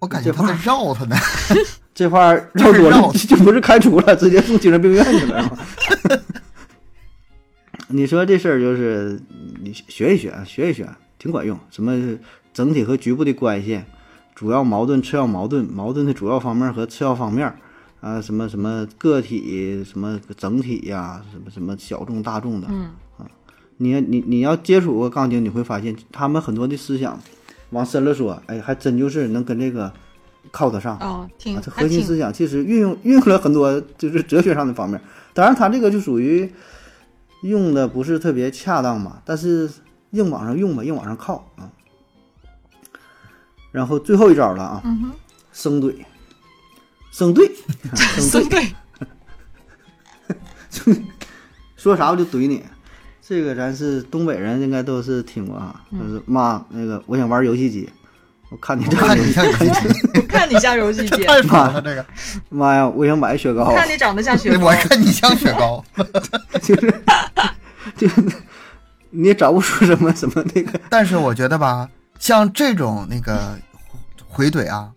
[0.00, 1.14] 我感觉他在绕他呢。
[1.94, 5.58] 这话 绕多了就不是开除了，直接送精神病院去了。
[7.86, 9.20] 你说这事儿就是
[9.62, 10.88] 你学一学，学一学，
[11.20, 11.56] 挺管用。
[11.70, 12.18] 什么
[12.52, 13.80] 整体和局部的关系，
[14.34, 17.54] 主要矛盾、次要矛盾，矛盾的主要方面和次要方面
[18.04, 23.24] 啊，什么什么个体，什么整体呀，什么什么小众、大众的，嗯啊，
[23.78, 27.18] 你你你要接触过杠精，你会发现他们很多的思想，
[27.70, 29.90] 往深了说，哎，还真就是能跟这个
[30.50, 30.98] 靠得上。
[30.98, 35.00] 哦，挺啊，这核心思想其实运用运用了很多，就是哲学上的方面。
[35.32, 36.52] 当然，他这个就属于
[37.40, 39.70] 用的不是特别恰当嘛，但是
[40.10, 41.72] 硬往上用吧，硬往上靠啊。
[43.72, 44.82] 然后最后一招了啊，
[45.52, 45.94] 生怼，
[47.14, 47.48] 生队，
[47.94, 48.72] 生生怼，
[50.84, 51.02] 对，
[51.76, 52.60] 说啥我就怼你。
[53.22, 55.80] 这个咱是东北人，应该都是听过啊。
[55.92, 57.88] 就是妈，那个我想玩游戏机，
[58.50, 62.04] 我看你这我看你像游戏机，我看你像游戏机，太爽了这个。
[62.48, 64.66] 妈呀，我想买雪糕，看你长得像雪糕。
[64.66, 65.84] 我，看你像雪糕，
[66.60, 67.04] 就是
[67.96, 68.24] 就是
[69.10, 70.80] 你也找不出什么什么那个。
[70.90, 71.88] 但是我觉得吧，
[72.18, 73.56] 像这种那个
[74.26, 74.90] 回怼啊，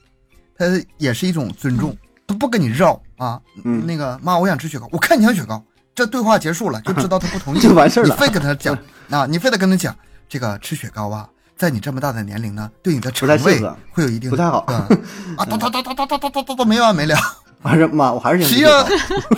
[0.58, 0.66] 它
[0.98, 1.96] 也是一种尊重，
[2.28, 3.42] 他不跟你绕啊。
[3.64, 5.64] 嗯那个妈，我想吃雪糕，我看你像雪糕，
[5.96, 8.78] 这对话结束了，就知道他不同意， 就完事儿了你非跟他讲
[9.10, 9.96] 啊，你非得跟他讲
[10.30, 14.78] 这个吃雪糕啊，在你这么大的年龄呢，对你的肠胃不太适合会有一定不太好嗯
[15.38, 17.16] 啊，哒哒哒哒哒哒哒哒哒哒没完没了。
[17.64, 18.88] 还是妈，我还是想实际上，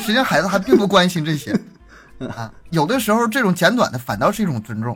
[0.02, 1.58] 实际上孩子还并不关心这些
[2.36, 2.52] 啊。
[2.70, 4.96] 有的时候，这种简短的反倒是一种尊重。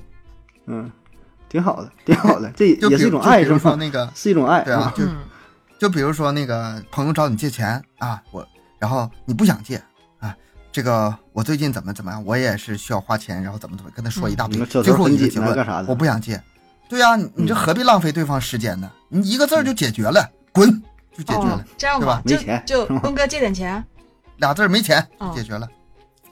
[0.68, 0.92] 嗯，
[1.48, 3.60] 挺好的，挺好的，这就比如也是一种爱，是吗？
[3.60, 5.16] 说那个，是一种爱，对啊，就嗯
[5.84, 8.48] 就比如说那个朋友找你借钱啊，我
[8.80, 9.76] 然后你不想借
[10.18, 10.34] 啊，
[10.72, 16.42] 这个我最近怎么怎么样，我也是需要花钱，然后怎么怎么跟他说一大堆，嗯最后很紧一个结论干啥的我不想借。
[16.88, 18.90] 对呀、你你这何必浪费对方时间呢？
[19.10, 20.72] 你一个字儿就解决了，滚
[21.14, 23.84] 就解决了哦，，这样对吧吧，就没钱就是 东哥借点钱，
[24.38, 25.06] 俩字儿没钱
[25.36, 25.68] 解决了。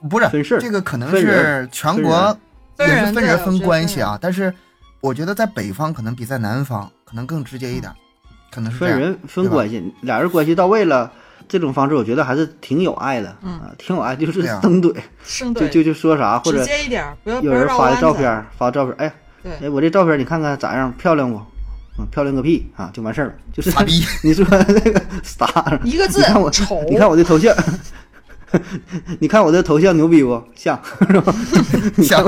[0.08, 2.34] 不是这个可能是全国
[2.74, 4.54] 分人分关系啊，但是
[5.02, 7.92] 我觉得在北方可能比在南方可能更直接一点，
[8.52, 8.78] 可能是。
[8.78, 11.10] 分人分关系，俩人关系到位了，
[11.48, 14.94] 这种方式我觉得还是挺有爱的，嗯啊，挺有爱，就是对啊登怼，
[15.24, 19.06] 生怼，就就就说啥，或者直接一点，不要有人发的照片儿，发照片儿，哎，
[19.50, 21.40] 呀哎，我这照片你看看咋样，漂亮不？
[21.98, 27.54] 嗯，漂亮个屁啊，就完事儿了，就是傻逼， 你说那个 傻，一个字你看我丑，你看我的头像，
[29.20, 30.42] 你看我这头像牛逼不？
[30.54, 31.34] 像是吧？
[32.02, 32.24] 像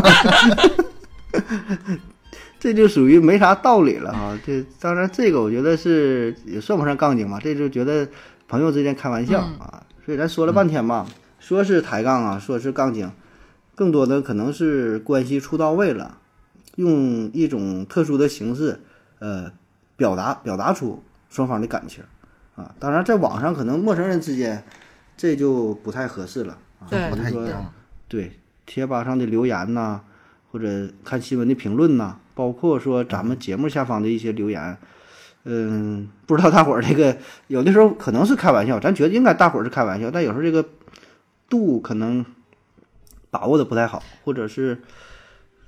[2.65, 4.41] 这就属于没啥道理了啊！
[4.43, 8.09] 这当然，这个我觉得是也算不上杠精吧，这就觉得
[8.49, 9.87] 朋友之间开玩笑嗯啊。
[10.03, 11.07] 所以咱说了半天吧，
[11.39, 13.13] 说是抬杠啊，说是杠精，
[13.75, 16.17] 更多的可能是关系处到位了，
[16.77, 18.81] 用一种特殊的形式，
[19.19, 19.53] 呃，
[19.99, 22.03] 表达表达出双方的感情
[22.57, 22.75] 啊。
[22.79, 24.65] 当然，在网上可能陌生人之间，
[25.19, 26.57] 这就不太合适了
[27.11, 27.71] 不太一样。
[28.09, 28.33] 对，
[28.65, 30.01] 贴吧上的留言呐、
[30.51, 34.77] 或者看新闻的评论呐、包括说咱们节目下方的一些留言，
[35.45, 37.17] 嗯，不知道大伙儿这个
[37.47, 40.65] 有的时候可能是开玩笑，咱觉得应该大伙儿是开玩笑，但有时候这个
[41.49, 42.25] 度可能
[43.31, 44.83] 把握的不太好，或者是。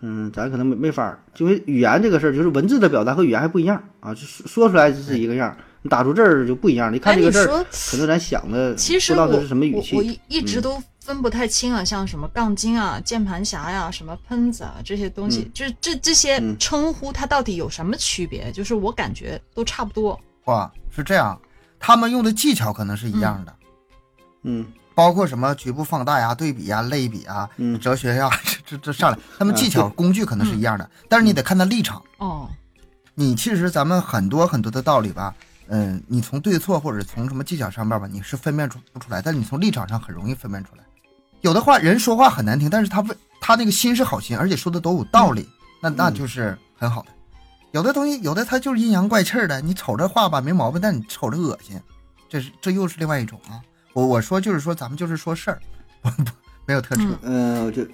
[0.02, 6.92] 嗯，咱可能没没法儿，因为语言这个事儿，就是文字的表达和语言还不一样啊，就说说出来是一个样儿，你打出字儿就不一样。
[6.92, 9.96] 你看哎，这个字儿，可能咱想的其实我不知道它是什么语我气。
[9.96, 18.50] 我一一直都分不太清啊，像什么杠精啊、键盘侠呀、什么喷子啊这些东西，这这这些嗯称呼它到底有什么区别？
[18.50, 20.18] 就是我感觉都差不多。
[20.46, 21.40] 哇，是这样，
[21.78, 23.54] 他们用的技巧可能是一样的，
[24.42, 28.28] 嗯包括什么局部放大呀、对比呀、类比啊、嗯 哲学呀，
[28.66, 32.02] 这这这上来，他们技巧工具可能是一样的，但是你得看他立场。
[32.18, 32.50] 哦，
[33.14, 35.32] 你其实咱们很多很多的道理吧，
[35.68, 40.82] 嗯，你从对错或者从什么技巧上面吧，你是分辨出不出来，但你从立场上很容易分辨出来。
[41.40, 45.48] 有的话人说话很难听，但是他为他那个心是好心，而且说的都有道理，
[45.80, 47.08] 那那就是很好的。
[47.72, 51.78] 有的东西有的他就是阴阳怪气儿的，你瞅着话吧没毛病，但你瞅着恶心，
[52.28, 53.60] 这是这又是另外一种啊。
[53.92, 55.60] 我我说就是说咱们就是说事儿，
[56.02, 56.30] 不不
[56.64, 57.06] 没有特 质。
[57.22, 57.86] 嗯呃，我就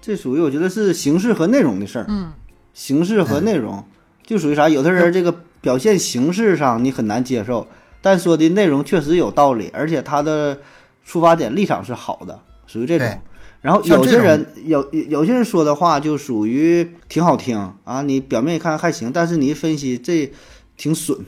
[0.00, 2.32] 这属于我觉得是形式和内容的事儿，嗯
[2.74, 3.84] 形式和内容
[4.24, 4.68] 就属于啥？
[4.68, 7.66] 有的人这个表现形式上你很难接受，
[8.00, 10.58] 但说的内容确实有道理，而且他的
[11.04, 13.20] 出发点立场是好的，属于这种。
[13.60, 20.32] 然后有些人有有有些人说的话就属于挺好听啊，你表面一看还行，但是你一分析这
[20.76, 21.24] 挺损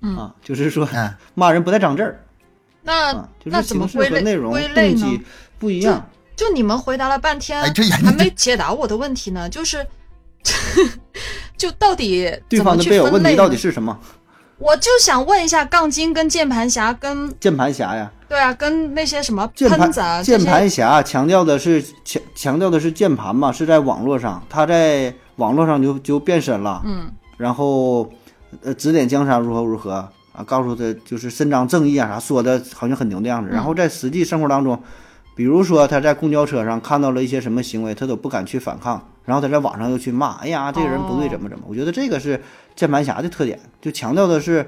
[0.00, 2.24] 嗯，啊，就是说嗯，骂人不带脏字儿
[2.82, 5.20] 那啊，就那是形式怎么归类和内容归类呢动机？
[5.58, 6.08] 不一样。
[6.34, 9.86] 就你们回答了半天，还没解答我的问题呢， 就是，
[11.56, 13.56] 就到底对怎么去方的队友分类呢问题到底？
[13.56, 13.98] 是什么？
[14.58, 27.12] 我就想问一下，杠精跟键盘侠跟键盘侠呀，对啊，跟那些什么键盘键盘侠强调的是强强调的是键盘嘛，是在网络上，他在网络上就就变身了，嗯。
[27.36, 28.10] 然后
[28.62, 33.50] 呃指点江山如何如何啊，告诉他就是伸张正义啊啥，说的好像很牛的样子。
[33.50, 33.52] 嗯。
[33.52, 34.82] 然后在实际生活当中，
[35.36, 41.28] 比如说他在公交车上看到了一些什么行为，他都不敢去反抗，然后他在网上又去骂，哎呀这个人不对哦。
[41.32, 41.66] 怎么怎么。
[41.68, 42.42] 我觉得这个是
[42.74, 44.66] 键盘侠的特点，就强调的是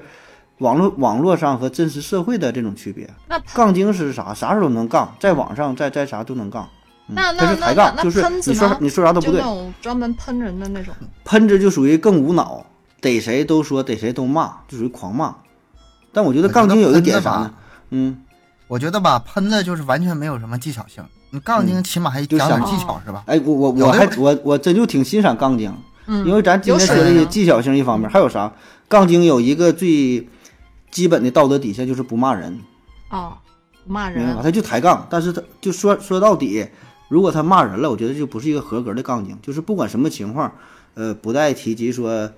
[0.59, 3.09] 网络网络上和真实社会的这种区别。
[3.27, 4.33] 那杠精是啥？
[4.33, 6.63] 啥时候都能杠，在网上在在啥都能杠。
[7.07, 8.55] 嗯那这是那那那，那抬杠就是喷子呢？
[8.55, 9.53] 你说你说啥都不对就那。
[9.53, 10.91] 种专门喷人的那种。
[11.23, 12.65] 喷子就属于更无脑，
[12.99, 15.35] 逮谁都说，逮谁都骂，就属于狂骂。
[16.11, 17.53] 但我觉得杠精有一个点啥呢？
[17.91, 18.17] 嗯，
[18.67, 23.23] 我觉得吧，喷子就是完全没有什么技巧性，你杠精起码还讲点就想技巧是吧？
[23.27, 25.71] 哎，我我我还我我真就挺欣赏杠精，
[26.07, 28.51] 嗯，因为咱今天说的技巧性一方面，还有啥？
[28.87, 30.27] 杠精有一个最
[30.95, 32.57] 基本的道德底线就是不骂人，
[33.09, 33.33] 哦，
[33.85, 34.35] 骂明白吧？
[34.35, 36.65] 人，他就抬杠，但是他就说说到底，
[37.09, 40.49] 如果他骂人了，我觉得就不是一个合格的杠精，就是不管什么情况，
[40.93, 42.31] 呃，不带提及说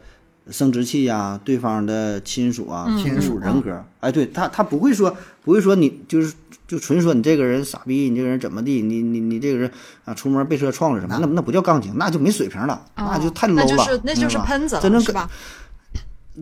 [0.50, 6.34] 生殖器呀、对方的亲属啊、嗯亲属人格，哎，对他他不会说不会说你就是
[6.68, 9.72] 就纯说你这个人傻逼，你这个人怎么地，你你你这个人
[10.04, 15.30] 啊出门被车撞了什么，那那不叫杠精，那就没水平了，哦那就太 low 了，那就是喷子了，真正是吧？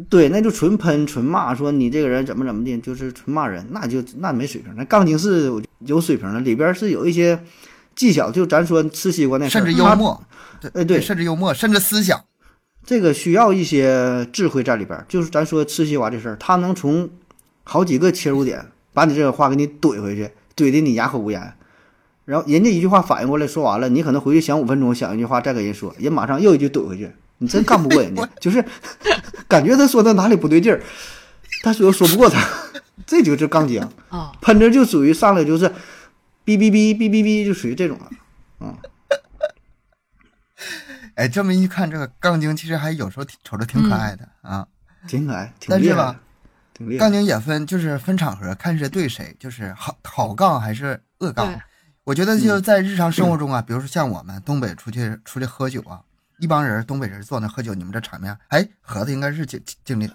[0.09, 4.73] 对，那就纯喷纯骂，说你这个人怎么怎么的，就是纯骂人，那就那没水平。
[4.75, 7.39] 那杠精是有水平的，里边是有一些
[7.95, 10.21] 技巧，就咱说吃西瓜那事儿甚至幽，默，
[10.61, 12.21] 他哎对，甚至幽默，甚至思想。
[12.85, 15.05] 这个需要一些智慧在里边儿。
[15.07, 17.09] 就是咱说吃西瓜这事儿，他能从
[17.63, 21.53] 好几个切入点把你这个话给你怼回去，怼的你哑口无言。
[22.25, 28.63] 然后人家一句话反应过来，说完了，你可能回去想五分钟，想一句话再给人说，人马上又一句怼回去，你真干不过人家，就是
[29.47, 30.81] 感觉他说的哪里不对劲儿，
[31.63, 32.41] 但是又说不过他，
[33.05, 33.87] 这就是杠精。
[34.09, 35.67] 哦，喷子就属于上来就是
[36.45, 38.09] 哔哔哔哔哔哔，就属于这种了。
[38.61, 38.75] 嗯
[41.15, 44.67] 哎，这么一看，这个杠精其实还有时候挺瞅着挺可爱的啊。
[45.07, 46.19] 挺可爱，挺厉害的但是吧，
[46.73, 47.11] 挺厉害杠。
[47.11, 51.57] 精也分，就是分场合，看是对谁，就是好好杠还是恶杠。
[52.03, 56.01] 我觉得就在日常生活中啊，比如说像我们东北出去出去喝酒啊，
[56.39, 60.09] 一帮人东北人坐那喝酒，你们这场面，哎，盒子应该是经经历，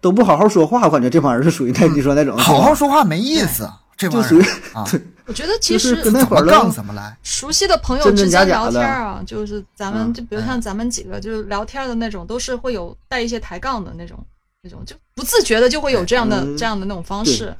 [0.00, 2.36] 都不好好说话，我感觉这帮人是属于那你说那种。
[2.38, 4.84] 好好说话没意思，这帮就属于人啊，
[5.26, 7.16] 我觉得其实怎么跟那会儿的杠怎么来。
[7.22, 14.18] 熟悉的朋友之间聊天啊，就是咱们嗯就比如像咱们几个就是聊天的那种，都是会有带一些抬杠的那种，
[14.62, 16.56] 那种就不自觉的就会有这样的嗯。
[16.56, 17.32] 这样的那种方对。
[17.32, 17.54] 式，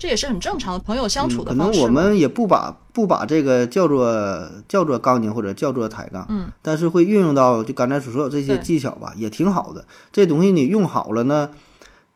[0.00, 1.84] 这也是很正常的朋友相处嗯可能的方式嘛。
[1.84, 9.84] 我们也不把不把这个叫做叫做杠精或者叫做抬杠，嗯，但是会运用到就刚才所说的这些技巧吧，也挺好的。
[10.10, 11.50] 这东西你用好了呢，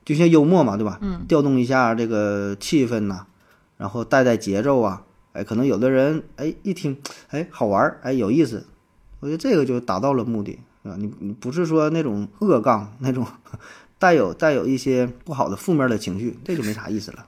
[0.02, 0.98] 就像幽默嘛，对吧？
[1.02, 3.26] 嗯，调动一下这个气氛呐、
[3.76, 5.02] 然后带带节奏啊，
[5.34, 6.96] 哎，可能有的人哎一听
[7.28, 8.66] 哎好玩儿，哎有意思，
[9.20, 10.96] 我觉得这个就达到了目的啊。
[10.98, 13.26] 你你不是说那种恶杠那种
[14.00, 17.26] 带有带有一些不好的负面的情绪，这就没啥意思了。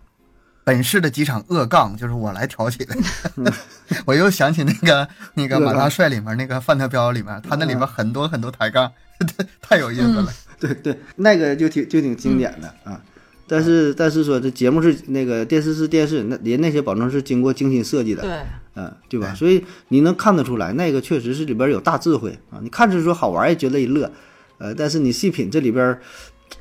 [0.67, 2.97] 本市的几场恶杠就是我来挑起的，
[4.05, 8.91] 我又想起那个那个马大帅里面那个范德彪里面，他那里面很多很多抬杠，
[9.63, 10.33] 太有意思了。
[10.59, 13.01] 对对，那个就挺就挺经典的啊。
[13.47, 18.33] 但是但是说这节目是那个电视是电视，那人那些保证是经过精心设计的，对，
[18.75, 19.33] 嗯，对吧？
[19.37, 22.59] 所以你能看得出来，那个确实是里边有大智慧啊。
[22.61, 24.11] 你看着说好玩，也觉得一乐，
[24.59, 25.97] 呃，但是你细品这里边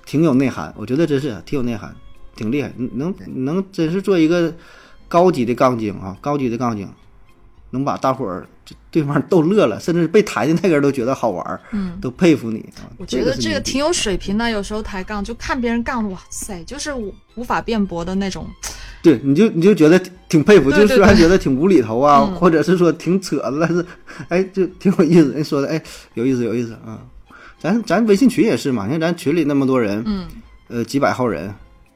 [0.06, 1.96] 挺有内涵，我觉得真是挺有内涵，
[2.36, 2.72] 挺厉害。
[2.94, 4.54] 能能真是做一个
[5.08, 6.88] 高级的杠精啊，高级的杠精，
[7.72, 12.90] 能把大伙儿这对方逗乐了，甚至被抬的那个人都觉得好玩儿，嗯，都佩服你啊。
[12.98, 14.50] 我觉得这个挺有水平的。
[14.50, 18.48] 有时候抬杠，就看别人杠，哇塞，就是无无法辩驳的那种。
[19.04, 23.86] 对，你就你就觉得挺挺佩服，对对就虽然觉得挺无厘头啊，嗯或者是说挺扯的，但是
[24.30, 25.32] 哎，就挺有意思。
[25.34, 25.80] 人说的哎，
[26.16, 27.00] 有意思有意思啊，
[27.60, 30.28] 咱咱微信群也是嘛，你看咱群里那么多人，嗯，
[30.70, 31.54] 呃，几百号人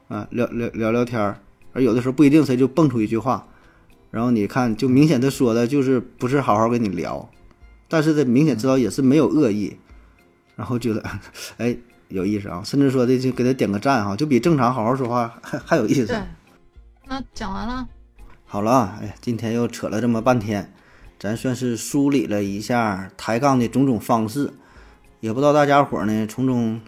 [0.10, 1.40] 啊，聊聊聊聊天儿，
[1.72, 3.48] 而有的时候不一定谁就蹦出一句话，
[4.10, 7.30] 然后你看就明显的说的就是不是好好跟你聊，
[7.88, 9.78] 但是他明显知道也是没有恶意，
[10.56, 11.04] 然后觉得
[11.58, 16.08] 哎有意思啊，甚至说的就给他点个赞哈，就比正常好好说话还还有意思。
[16.08, 16.18] 对。
[17.08, 17.88] 那讲完了，
[18.46, 20.74] 好了啊，哎，今天又扯了这么半天，
[21.20, 24.52] 咱算是梳理了一下抬杠的种种方式，
[25.20, 26.82] 也不知道大家伙儿呢从中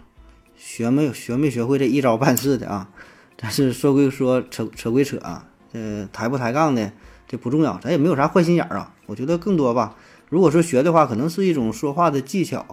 [0.56, 2.90] 学没学没学会这一招半式的啊。
[3.36, 6.92] 但是说归说，扯扯归扯啊，这抬不抬杠的
[7.26, 8.94] 这不重要，咱也没有啥坏心眼儿啊。
[9.06, 9.96] 我觉得更多吧，
[10.28, 12.64] 如果说学的话，可能是一种说话的技巧，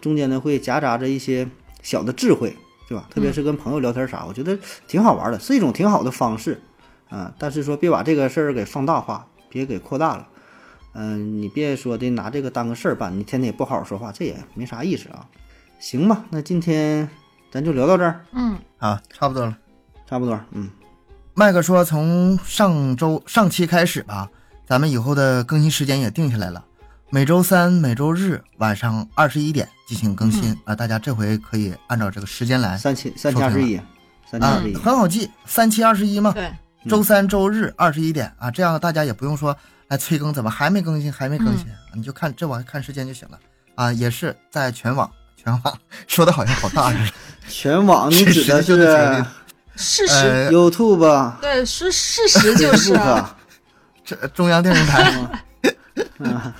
[0.00, 1.48] 中间呢会夹杂着一些
[1.82, 2.56] 小的智慧，
[2.88, 3.06] 对吧？
[3.10, 6.60] 特别是跟朋友聊天啥，我觉得挺好玩的，是一种挺好的方式。
[7.08, 10.28] 啊，但是说别把这个事儿给放大化，别给扩大了。
[10.92, 15.28] 嗯，你别说的拿这个当个事儿办，你天天也不好好说话，这也没啥意思啊。
[15.78, 17.08] 行吧，那今天
[17.50, 19.56] 咱就聊到这儿，嗯，啊，差不多了。
[20.08, 20.38] 差不多。
[20.52, 20.70] 嗯，
[21.34, 24.28] 麦克说，从上周上期开始吧，
[24.66, 26.64] 咱们以后的更新时间也定下来了，
[27.10, 30.74] 每周三、每周日晚上二十一点进行更新、啊。
[30.74, 33.80] 大家这回可以按照这个时间来三七三七二十一，
[34.30, 36.32] 三七啊二十一，，很好记，三七二十一嘛。
[36.32, 36.52] 对，
[36.88, 39.56] 周三、周日二十一点啊，这样大家也不用说
[39.88, 43.38] 来催更，怎么还没更新，还没更新，你就看这网看时间就行了
[43.74, 43.92] 啊。
[43.92, 47.12] 也是在全网，全网 说的好像好大似的。
[47.48, 49.24] 全网你指的 就是
[49.76, 52.94] 事实，呃，YouTube、对，是事实就是。
[52.94, 53.26] Facebook，
[54.04, 55.30] 这中央电视台吗？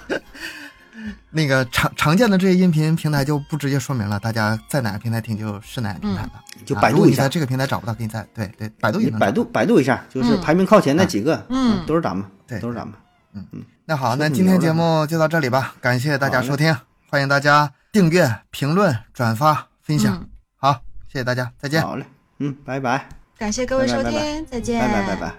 [1.31, 6.33] 那个常常见的这些音频平台就不直接说明了，大家在哪个平台听就是哪个平台了。
[6.65, 11.85] 就百度一下，你在这个平台找不到，给你在对对百度也能百度百度一下，就是排名靠前那几个，嗯。
[11.87, 12.97] 都是咱们，对都是咱们。
[13.35, 13.47] 嗯。
[13.53, 13.63] 嗯。
[13.85, 16.75] 那好，那今天节目就到这里吧，感谢大家收听，
[17.11, 20.15] 欢迎大家订阅、评论、转发、分享。
[20.17, 20.29] 嗯。
[20.57, 20.81] 好，
[21.13, 21.83] 谢谢大家，再见。
[21.83, 22.07] 好嘞，
[22.39, 23.09] 嗯，拜拜，
[23.39, 25.35] 感谢各位收拜拜拜听，再见，拜拜，拜拜。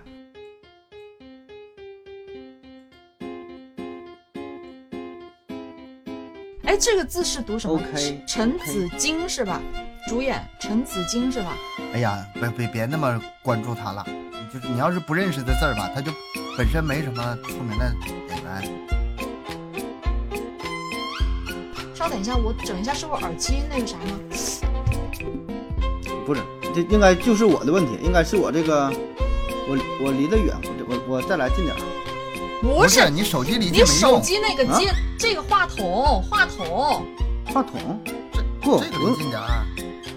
[6.63, 9.61] 哎，这个字是读什么 OK，陈子金是吧？
[10.09, 11.55] 主演陈子金是吧？
[11.93, 14.03] 哎呀，别别别那么关注他了，
[14.51, 16.11] 就是你要是不认识的字儿吧，他就
[16.57, 17.95] 本身没什么出名的
[18.29, 18.63] 演员。
[21.93, 24.19] 稍等一下，我整一下，是我耳机那个啥吗？
[26.25, 26.41] 不是，
[26.77, 28.91] 这应该就是我的问题，应该是我这个，
[29.67, 30.55] 我我离得远，
[30.87, 31.79] 我我我再来近点儿。
[32.61, 37.03] 不是，你手机离你近没用，手机那个接、这个话筒，话筒，
[37.51, 37.99] 话筒，
[38.31, 39.65] 这不这个离近点儿。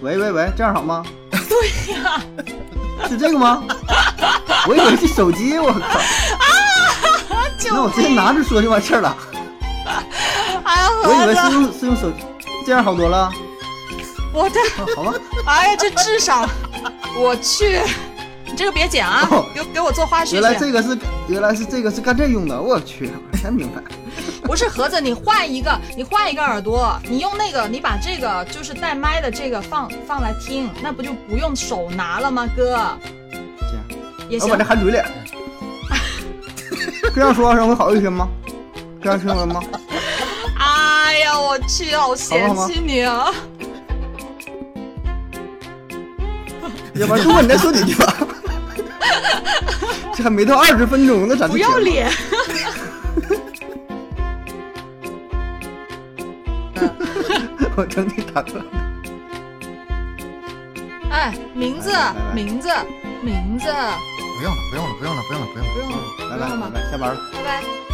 [0.01, 1.03] 喂喂喂，这样好吗？
[1.31, 2.21] 对呀、
[3.09, 3.63] 是这个吗？
[4.69, 5.99] 我以为是手机，我靠！
[7.71, 9.17] 那我直接拿着说就完事儿了。
[10.63, 12.11] 哎呀，我以为是用是用手，
[12.67, 13.31] 这样好多了。
[14.33, 15.13] 我这，啊好吧，
[15.45, 16.47] 哎呀，这智商，
[17.17, 17.81] 我去，
[18.45, 20.55] 你这个别剪啊，哦给给我做花絮原来。
[20.55, 23.81] 这个是原来是这个是干这用的，我去，我才明白。
[24.43, 32.77] 不是盒子，你换一个，你换一个耳朵，你用那个，你把这个就是带麦的这个放放来听，那不就不用手拿了吗，哥？
[33.31, 34.69] 这样，也行我把这。
[34.69, 34.99] 含嘴里。
[37.15, 38.27] 这样说话声会好一些吗？
[39.01, 39.61] 这样听闻吗？
[40.59, 43.31] 哎呀，我去，好嫌弃你啊！
[46.99, 48.13] 要不然如果你再说几句吧。
[50.13, 51.77] 这还没到二十分钟呢，咱这不要。
[51.77, 52.11] 脸。
[57.75, 58.63] 我整体打断。
[61.09, 61.91] 哎，名字
[62.33, 62.69] 名字，
[63.21, 63.67] 名字，
[64.37, 65.97] 不用了，不用了，不用了，不用了，不用了。
[66.17, 66.79] 不用了，拜？
[66.81, 67.17] 拜，下班了。
[67.33, 67.90] 拜拜。